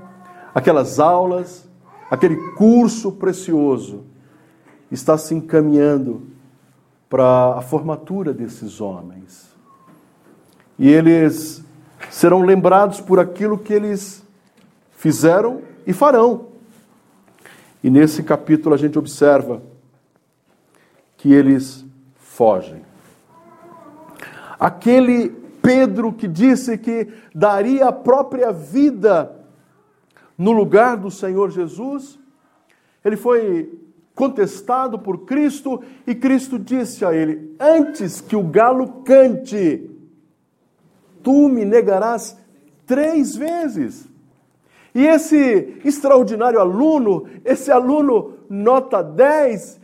[0.53, 1.69] aquelas aulas,
[2.09, 4.03] aquele curso precioso
[4.91, 6.23] está se encaminhando
[7.11, 9.53] para a formatura desses homens.
[10.79, 11.61] E eles
[12.09, 14.25] serão lembrados por aquilo que eles
[14.93, 16.47] fizeram e farão.
[17.83, 19.61] E nesse capítulo a gente observa
[21.17, 21.83] que eles
[22.15, 22.81] fogem.
[24.57, 25.31] Aquele
[25.61, 29.35] Pedro que disse que daria a própria vida
[30.37, 32.17] no lugar do Senhor Jesus,
[33.03, 33.69] ele foi
[34.21, 39.89] contestado por Cristo e Cristo disse a ele: Antes que o galo cante,
[41.23, 42.37] tu me negarás
[42.85, 44.07] três vezes.
[44.93, 49.81] E esse extraordinário aluno, esse aluno nota 10,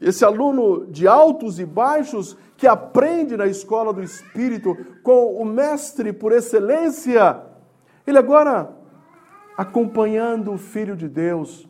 [0.00, 6.12] esse aluno de altos e baixos, que aprende na escola do Espírito com o mestre
[6.12, 7.40] por excelência,
[8.04, 8.74] ele agora,
[9.56, 11.68] acompanhando o Filho de Deus,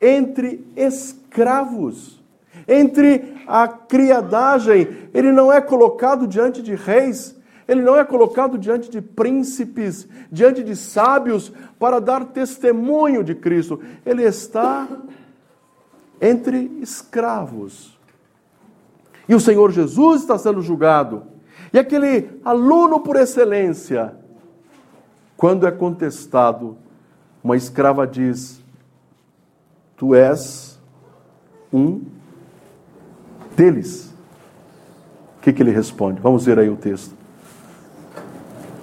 [0.00, 2.22] entre escravos,
[2.66, 7.36] entre a criadagem, ele não é colocado diante de reis,
[7.68, 13.80] ele não é colocado diante de príncipes, diante de sábios, para dar testemunho de Cristo.
[14.04, 14.86] Ele está
[16.20, 17.98] entre escravos.
[19.28, 21.24] E o Senhor Jesus está sendo julgado.
[21.72, 24.14] E aquele aluno por excelência,
[25.36, 26.76] quando é contestado,
[27.42, 28.62] uma escrava diz:
[29.96, 30.78] Tu és
[31.72, 32.02] um
[33.56, 34.14] deles.
[35.38, 36.20] O que, que ele responde?
[36.20, 37.14] Vamos ver aí o texto.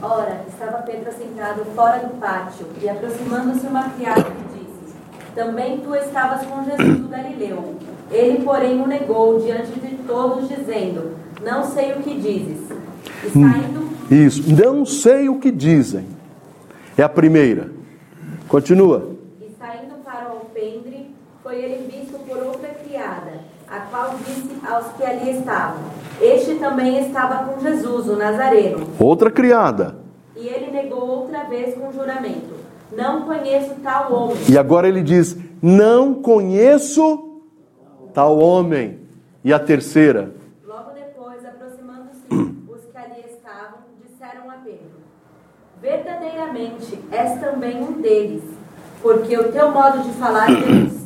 [0.02, 4.96] Ora, estava Pedro sentado fora do pátio, e aproximando-se uma criada lhe disse:
[5.34, 7.76] Também tu estavas com Jesus do Galileu.
[8.12, 12.70] Ele, porém, o negou diante de todos, dizendo: Não sei o que dizes.
[13.24, 13.94] E saindo.
[14.12, 16.06] Isso, não sei o que dizem.
[16.98, 17.72] É a primeira.
[18.48, 19.16] Continua.
[19.42, 21.16] E saindo para o alpendre,
[21.54, 25.84] foi ele visto por outra criada, a qual disse aos que ali estavam:
[26.20, 28.88] Este também estava com Jesus, o Nazareno.
[29.00, 29.98] Outra criada.
[30.36, 32.56] E ele negou outra vez com juramento:
[32.92, 34.38] Não conheço tal homem.
[34.50, 37.42] E agora ele diz: Não conheço
[38.16, 39.02] tal homem.
[39.44, 40.34] E a terceira?
[40.66, 42.34] Logo depois, aproximando-se,
[42.68, 45.04] os que ali estavam disseram a Pedro:
[45.80, 48.44] Verdadeiramente és também um deles,
[49.04, 50.94] porque o teu modo de falar denuncia.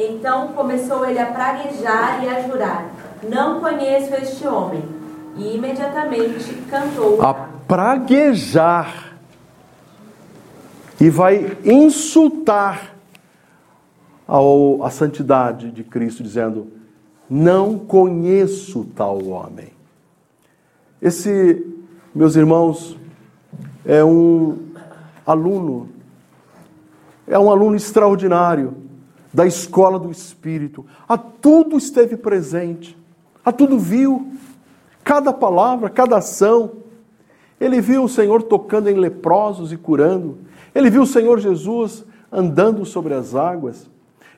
[0.00, 2.88] Então começou ele a praguejar e a jurar:
[3.28, 4.84] Não conheço este homem.
[5.36, 7.20] E imediatamente cantou.
[7.20, 9.16] A praguejar.
[11.00, 12.94] E vai insultar
[14.26, 16.68] ao, a santidade de Cristo, dizendo:
[17.28, 19.72] Não conheço tal homem.
[21.02, 21.66] Esse,
[22.14, 22.96] meus irmãos,
[23.84, 24.58] é um
[25.26, 25.88] aluno,
[27.26, 28.87] é um aluno extraordinário
[29.32, 30.84] da escola do Espírito.
[31.08, 32.96] A tudo esteve presente,
[33.44, 34.32] a tudo viu,
[35.04, 36.72] cada palavra, cada ação.
[37.60, 40.38] Ele viu o Senhor tocando em leprosos e curando.
[40.74, 43.88] Ele viu o Senhor Jesus andando sobre as águas.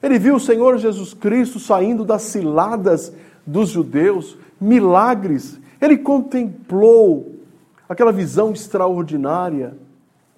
[0.03, 3.12] Ele viu o Senhor Jesus Cristo saindo das ciladas
[3.47, 5.61] dos judeus, milagres.
[5.80, 7.34] Ele contemplou
[7.88, 9.76] aquela visão extraordinária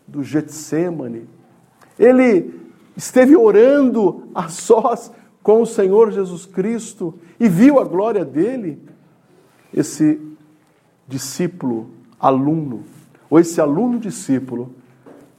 [0.07, 1.29] do Getsemane.
[1.99, 2.61] Ele
[2.97, 5.11] esteve orando a sós
[5.43, 8.81] com o Senhor Jesus Cristo e viu a glória dele.
[9.75, 10.21] Esse
[11.09, 11.91] discípulo,
[12.21, 12.85] aluno,
[13.29, 14.75] ou esse aluno discípulo,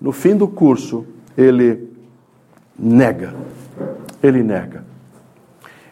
[0.01, 1.05] no fim do curso,
[1.37, 1.89] ele
[2.77, 3.33] nega.
[4.21, 4.83] Ele nega.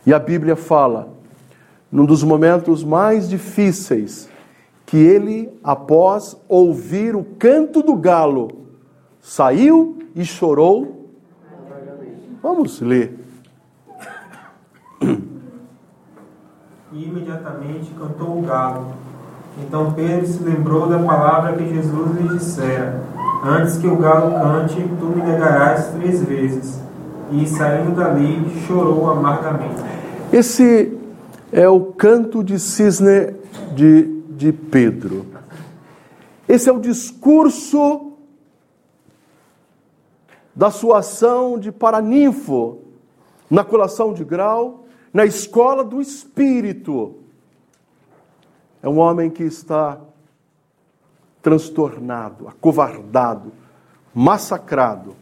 [0.05, 1.14] E a Bíblia fala
[1.91, 4.30] num dos momentos mais difíceis,
[4.86, 8.49] que ele, após ouvir o canto do galo,
[9.20, 11.00] saiu e chorou.
[12.41, 13.19] Vamos ler.
[16.91, 18.87] E imediatamente cantou o galo.
[19.59, 23.03] Então Pedro se lembrou da palavra que Jesus lhe dissera:
[23.45, 26.81] Antes que o galo cante, tu me negarás três vezes.
[27.31, 29.81] E saindo dali, chorou amargamente.
[30.33, 30.97] Esse
[31.51, 33.35] é o canto de cisne
[33.75, 35.25] de, de Pedro.
[36.47, 38.11] Esse é o discurso
[40.62, 42.82] da sua ação de paraninfo
[43.49, 47.16] na colação de grau, na escola do espírito.
[48.84, 49.97] É um homem que está
[51.41, 53.51] transtornado, acovardado,
[54.14, 55.16] massacrado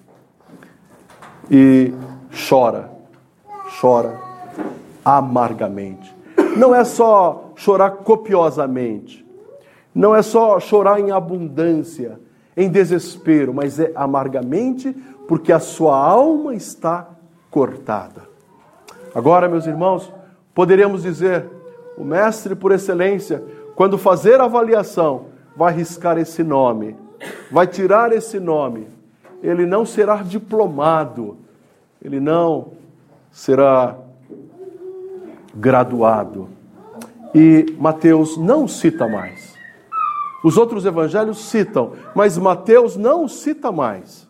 [1.50, 1.94] e
[2.50, 2.92] chora,
[3.80, 4.20] chora
[5.06, 6.14] amargamente.
[6.58, 9.26] Não é só chorar copiosamente,
[9.96, 12.20] não é só chorar em abundância,
[12.58, 14.94] em desespero, mas é amargamente
[15.30, 17.08] porque a sua alma está
[17.52, 18.24] cortada.
[19.14, 20.12] Agora, meus irmãos,
[20.56, 21.48] poderíamos dizer,
[21.96, 23.44] o mestre por excelência,
[23.76, 25.26] quando fazer a avaliação,
[25.56, 26.98] vai riscar esse nome,
[27.52, 28.88] vai tirar esse nome.
[29.44, 31.38] Ele não será diplomado,
[32.04, 32.72] ele não
[33.32, 33.98] será
[35.54, 36.50] graduado.
[37.36, 39.54] E Mateus não cita mais.
[40.44, 44.28] Os outros evangelhos citam, mas Mateus não cita mais.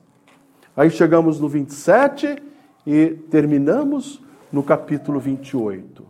[0.79, 2.41] Aí chegamos no 27
[2.87, 6.05] e terminamos no capítulo 28.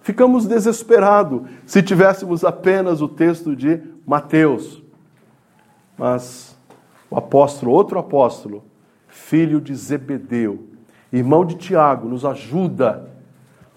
[0.00, 4.82] Ficamos desesperados se tivéssemos apenas o texto de Mateus.
[5.98, 6.56] Mas
[7.10, 8.64] o apóstolo, outro apóstolo,
[9.08, 10.68] filho de Zebedeu,
[11.12, 13.10] irmão de Tiago, nos ajuda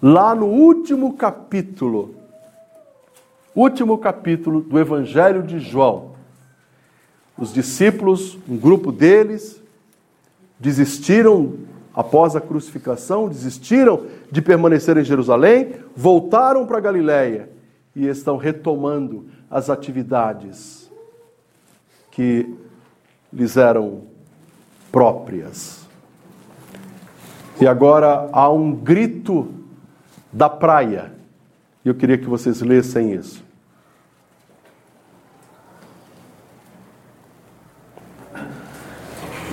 [0.00, 2.14] lá no último capítulo,
[3.54, 6.12] último capítulo do Evangelho de João.
[7.36, 9.65] Os discípulos, um grupo deles,
[10.58, 11.54] desistiram
[11.94, 17.48] após a crucificação, desistiram de permanecer em Jerusalém, voltaram para Galiléia
[17.94, 20.90] e estão retomando as atividades
[22.10, 22.54] que
[23.32, 24.02] lhes eram
[24.92, 25.86] próprias.
[27.60, 29.48] E agora há um grito
[30.30, 31.12] da praia.
[31.82, 33.42] E eu queria que vocês lessem isso.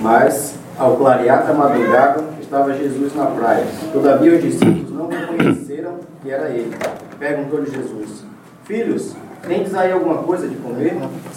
[0.00, 3.64] Mas, ao clarear da madrugada, estava Jesus na praia.
[3.92, 6.74] Todavia os discípulos não reconheceram que era ele.
[7.18, 8.24] Perguntou-lhe Jesus:
[8.64, 9.14] Filhos,
[9.46, 10.96] tendes aí alguma coisa de comer?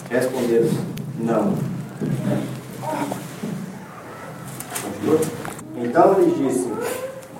[0.10, 0.70] Responderam:
[1.20, 1.54] Não.
[5.76, 6.72] Então lhes disse: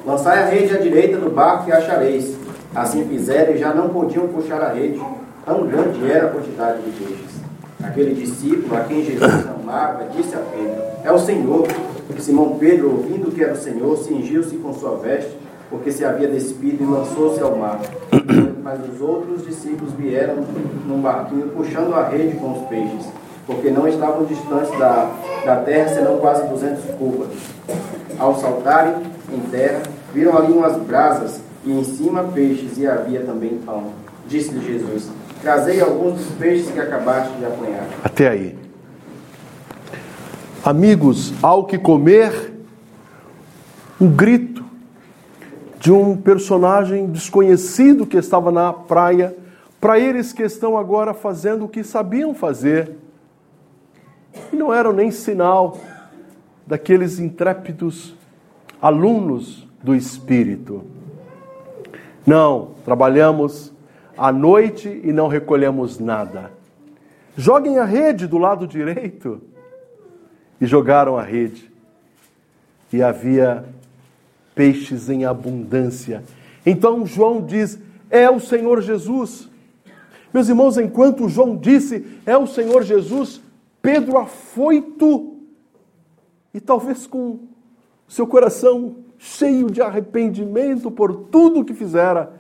[0.06, 2.38] Lançai a rede à direita do barco e achareis.
[2.76, 5.02] Assim fizeram e já não podiam puxar a rede,
[5.46, 7.42] tão grande era a quantidade de peixes.
[7.84, 11.68] Aquele discípulo a quem Jesus amava disse a Pedro: É o Senhor.
[12.16, 15.38] E Simão Pedro, ouvindo que era o Senhor, cingiu-se com sua veste,
[15.70, 17.82] porque se havia despido e lançou-se ao mar.
[18.64, 20.38] Mas os outros discípulos vieram
[20.88, 23.08] num barquinho puxando a rede com os peixes,
[23.46, 25.12] porque não estavam distantes da,
[25.46, 27.38] da terra, senão quase 200 côvados.
[28.18, 28.96] Ao saltarem
[29.32, 29.82] em terra,
[30.14, 33.92] viram ali umas brasas e em cima peixes, e havia também pão.
[34.28, 35.10] Disse-lhe Jesus:
[35.42, 37.86] Trazei alguns dos peixes que acabaste de apanhar.
[38.04, 38.67] Até aí.
[40.68, 42.54] Amigos, ao que comer,
[44.02, 44.66] um grito
[45.80, 49.34] de um personagem desconhecido que estava na praia,
[49.80, 52.98] para eles que estão agora fazendo o que sabiam fazer.
[54.52, 55.78] E não eram nem sinal
[56.68, 58.14] daqueles intrépidos
[58.82, 60.84] alunos do Espírito.
[62.26, 63.72] Não, trabalhamos
[64.18, 66.52] à noite e não recolhemos nada.
[67.38, 69.47] Joguem a rede do lado direito.
[70.60, 71.72] E jogaram a rede.
[72.92, 73.66] E havia
[74.56, 76.24] peixes em abundância.
[76.66, 77.80] Então João diz:
[78.10, 79.50] É o Senhor Jesus.
[80.34, 83.42] Meus irmãos, enquanto João disse: É o Senhor Jesus,
[83.82, 85.38] Pedro afoito
[86.54, 87.40] e talvez com
[88.08, 92.34] seu coração cheio de arrependimento por tudo que fizera.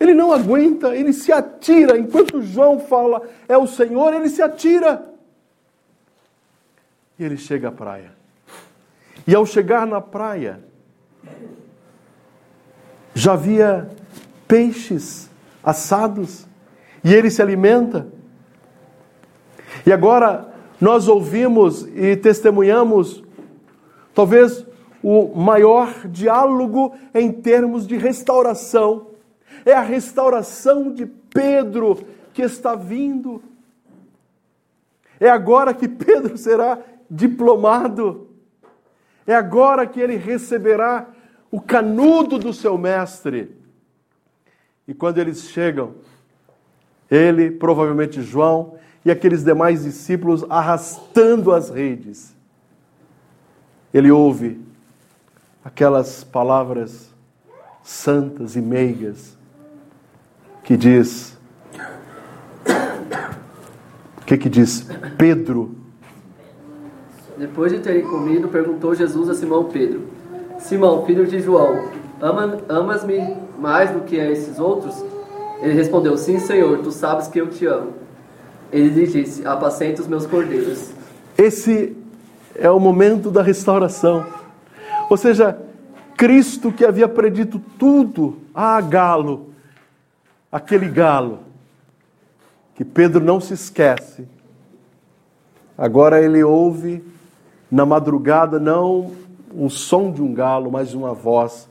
[0.00, 1.98] Ele não aguenta, ele se atira.
[1.98, 5.11] Enquanto João fala, é o Senhor, ele se atira.
[7.18, 8.12] E ele chega à praia.
[9.26, 10.60] E ao chegar na praia,
[13.14, 13.90] já havia
[14.48, 15.30] peixes
[15.62, 16.46] assados
[17.04, 18.06] e ele se alimenta.
[19.86, 23.22] E agora nós ouvimos e testemunhamos,
[24.14, 24.66] talvez
[25.02, 29.08] o maior diálogo em termos de restauração
[29.64, 31.98] É a restauração de Pedro
[32.32, 33.42] que está vindo.
[35.20, 36.78] É agora que Pedro será
[37.12, 38.28] diplomado.
[39.26, 41.06] É agora que ele receberá
[41.50, 43.54] o canudo do seu mestre.
[44.88, 45.94] E quando eles chegam,
[47.10, 52.34] ele, provavelmente João e aqueles demais discípulos arrastando as redes,
[53.92, 54.58] ele ouve
[55.62, 57.12] aquelas palavras
[57.82, 59.36] santas e meigas
[60.64, 61.36] que diz
[64.16, 64.86] o que que diz
[65.18, 65.81] Pedro
[67.42, 70.02] Depois de terem comido, perguntou Jesus a Simão Pedro:
[70.60, 71.88] Simão, filho de João,
[72.20, 75.04] ama, amas-me mais do que a esses outros?
[75.60, 77.94] Ele respondeu: Sim, Senhor, tu sabes que eu te amo.
[78.70, 80.92] Ele lhe disse: Apacenta os meus cordeiros.
[81.36, 81.96] esse
[82.54, 84.24] é o momento da restauração.
[85.10, 85.58] Ou seja,
[86.16, 89.48] Cristo que havia predito tudo, ah, galo,
[90.52, 91.40] aquele galo,
[92.76, 94.28] que Pedro não se esquece.
[95.76, 97.10] Agora ele ouve
[97.72, 99.12] na madrugada não
[99.54, 101.66] o som de um galo, mas uma voz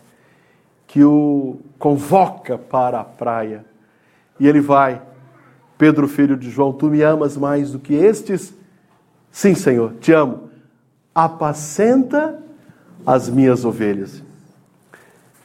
[0.88, 3.64] que o convoca para a praia.
[4.40, 5.00] E ele vai,
[5.78, 8.52] Pedro, filho de João, tu me amas mais do que estes?
[9.32, 10.50] Sim, Senhor, te amo.
[11.14, 12.42] Apacenta
[13.06, 14.24] as minhas ovelhas.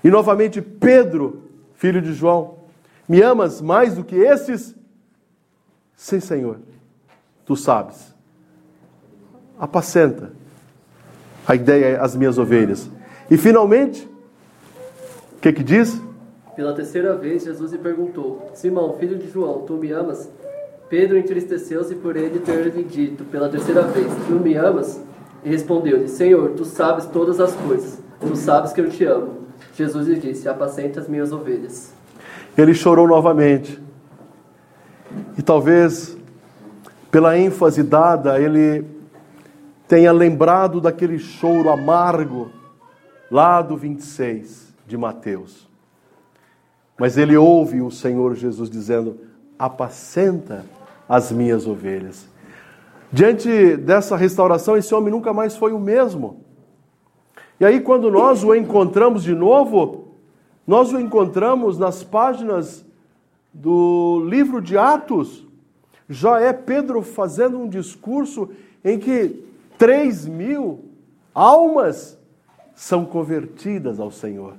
[0.03, 1.43] E novamente, Pedro,
[1.75, 2.55] filho de João,
[3.07, 4.75] me amas mais do que estes?
[5.95, 6.61] Sim, Senhor,
[7.45, 8.15] tu sabes.
[9.59, 10.33] Apacenta.
[11.47, 12.91] A ideia é as minhas ovelhas.
[13.31, 14.09] E finalmente,
[15.37, 16.01] o que que diz?
[16.57, 20.29] Pela terceira vez, Jesus lhe perguntou: Simão, filho de João, tu me amas?
[20.89, 25.01] Pedro entristeceu-se por ele ter lhe dito pela terceira vez: Tu me amas?
[25.45, 28.01] E respondeu-lhe: Senhor, tu sabes todas as coisas.
[28.21, 29.47] Tu sabes que eu te amo.
[29.75, 31.93] Jesus lhe disse: Apacenta as minhas ovelhas.
[32.57, 33.81] Ele chorou novamente.
[35.37, 36.17] E talvez,
[37.11, 38.96] pela ênfase dada, ele
[39.89, 42.51] tenha lembrado daquele choro amargo
[43.31, 45.69] lá do 26 de Mateus.
[46.99, 49.21] Mas ele ouve o Senhor Jesus dizendo:
[49.59, 50.65] Apacenta
[51.09, 52.29] as minhas ovelhas.
[53.13, 56.45] Diante dessa restauração, esse homem nunca mais foi o mesmo.
[57.61, 60.09] E aí, quando nós o encontramos de novo,
[60.67, 62.85] nós o encontramos nas páginas
[63.53, 65.47] do livro de Atos.
[66.09, 68.51] Já é Pedro fazendo um discurso
[68.85, 69.45] em que
[69.79, 70.85] 3 mil
[71.35, 72.19] almas
[72.75, 74.55] são convertidas ao Senhor.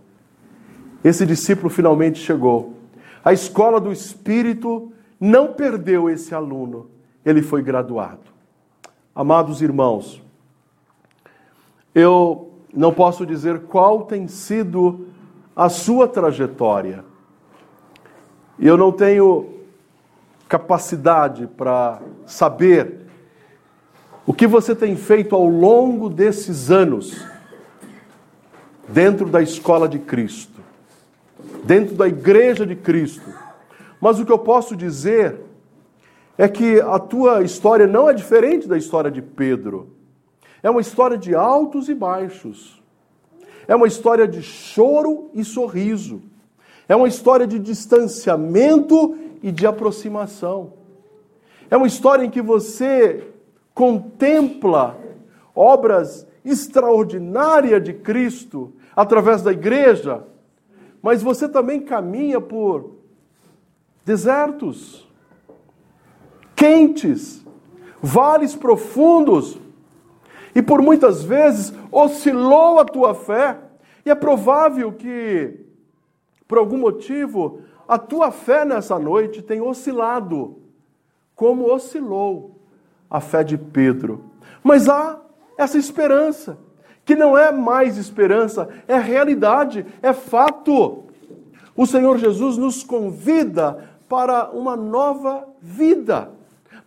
[1.03, 2.73] Esse discípulo finalmente chegou.
[3.23, 6.89] A escola do Espírito não perdeu esse aluno,
[7.25, 8.21] ele foi graduado.
[9.13, 10.21] Amados irmãos,
[11.93, 15.07] eu não posso dizer qual tem sido
[15.55, 17.03] a sua trajetória.
[18.59, 19.57] Eu não tenho
[20.47, 23.06] capacidade para saber
[24.27, 27.25] o que você tem feito ao longo desses anos
[28.89, 30.59] dentro da escola de Cristo,
[31.63, 33.33] dentro da igreja de Cristo.
[34.01, 35.39] Mas o que eu posso dizer
[36.37, 39.95] é que a tua história não é diferente da história de Pedro.
[40.61, 42.83] É uma história de altos e baixos.
[43.65, 46.21] É uma história de choro e sorriso.
[46.89, 50.73] É uma história de distanciamento e de aproximação.
[51.71, 53.33] É uma história em que você
[53.77, 54.97] contempla
[55.53, 60.23] obras extraordinárias de Cristo através da igreja,
[60.99, 62.95] mas você também caminha por
[64.03, 65.07] desertos,
[66.55, 67.45] quentes,
[68.01, 69.59] vales profundos,
[70.55, 73.59] e por muitas vezes oscilou a tua fé,
[74.03, 75.67] e é provável que,
[76.47, 80.63] por algum motivo, a tua fé nessa noite tem oscilado,
[81.35, 82.56] como oscilou
[83.09, 84.25] a fé de Pedro.
[84.63, 85.19] Mas há
[85.57, 86.57] essa esperança,
[87.05, 91.05] que não é mais esperança, é realidade, é fato.
[91.75, 96.31] O Senhor Jesus nos convida para uma nova vida,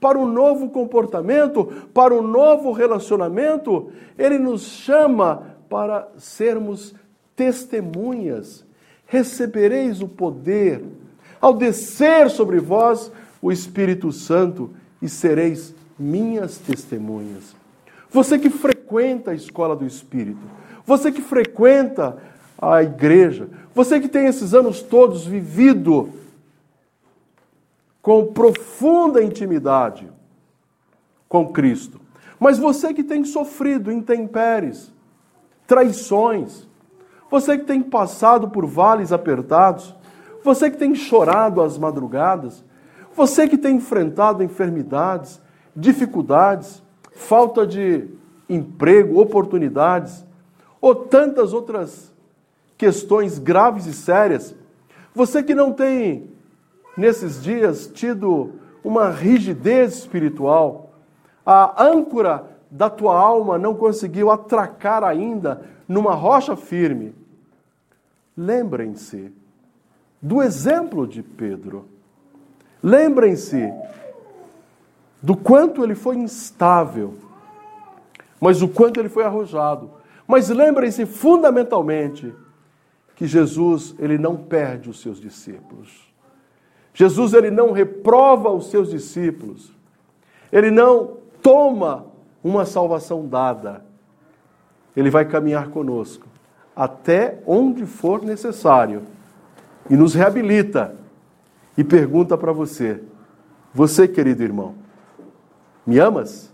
[0.00, 3.90] para um novo comportamento, para um novo relacionamento.
[4.18, 6.94] Ele nos chama para sermos
[7.34, 8.64] testemunhas.
[9.06, 10.84] Recebereis o poder
[11.40, 13.10] ao descer sobre vós
[13.40, 14.70] o Espírito Santo
[15.00, 17.54] e sereis minhas testemunhas.
[18.10, 20.40] Você que frequenta a escola do Espírito,
[20.84, 22.16] você que frequenta
[22.60, 26.10] a igreja, você que tem esses anos todos vivido
[28.02, 30.10] com profunda intimidade
[31.28, 32.00] com Cristo,
[32.38, 34.90] mas você que tem sofrido intempéries,
[35.66, 36.66] traições,
[37.30, 39.94] você que tem passado por vales apertados,
[40.42, 42.64] você que tem chorado às madrugadas,
[43.14, 45.40] você que tem enfrentado enfermidades,
[45.74, 46.82] dificuldades,
[47.12, 48.08] falta de
[48.48, 50.24] emprego, oportunidades,
[50.80, 52.12] ou tantas outras
[52.76, 54.54] questões graves e sérias,
[55.14, 56.30] você que não tem,
[56.96, 58.52] nesses dias, tido
[58.82, 60.90] uma rigidez espiritual,
[61.44, 67.14] a âncora da tua alma não conseguiu atracar ainda numa rocha firme,
[68.36, 69.32] lembrem-se
[70.22, 71.86] do exemplo de Pedro.
[72.82, 73.72] Lembrem-se
[75.22, 77.14] do quanto ele foi instável,
[78.40, 79.90] mas o quanto ele foi arrojado.
[80.26, 82.34] Mas lembrem-se fundamentalmente
[83.16, 86.08] que Jesus, ele não perde os seus discípulos.
[86.94, 89.72] Jesus, ele não reprova os seus discípulos.
[90.50, 92.06] Ele não toma
[92.42, 93.84] uma salvação dada.
[94.96, 96.26] Ele vai caminhar conosco
[96.74, 99.02] até onde for necessário
[99.90, 100.96] e nos reabilita
[101.76, 103.02] e pergunta para você:
[103.74, 104.74] Você, querido irmão,
[105.86, 106.50] me amas?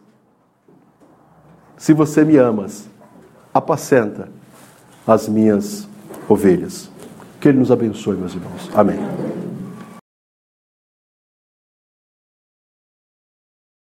[1.77, 2.89] Se você me amas,
[3.53, 4.29] apacenta
[5.07, 5.89] as minhas
[6.29, 6.91] ovelhas.
[7.41, 8.71] Que Ele nos abençoe, meus irmãos.
[8.75, 8.99] Amém.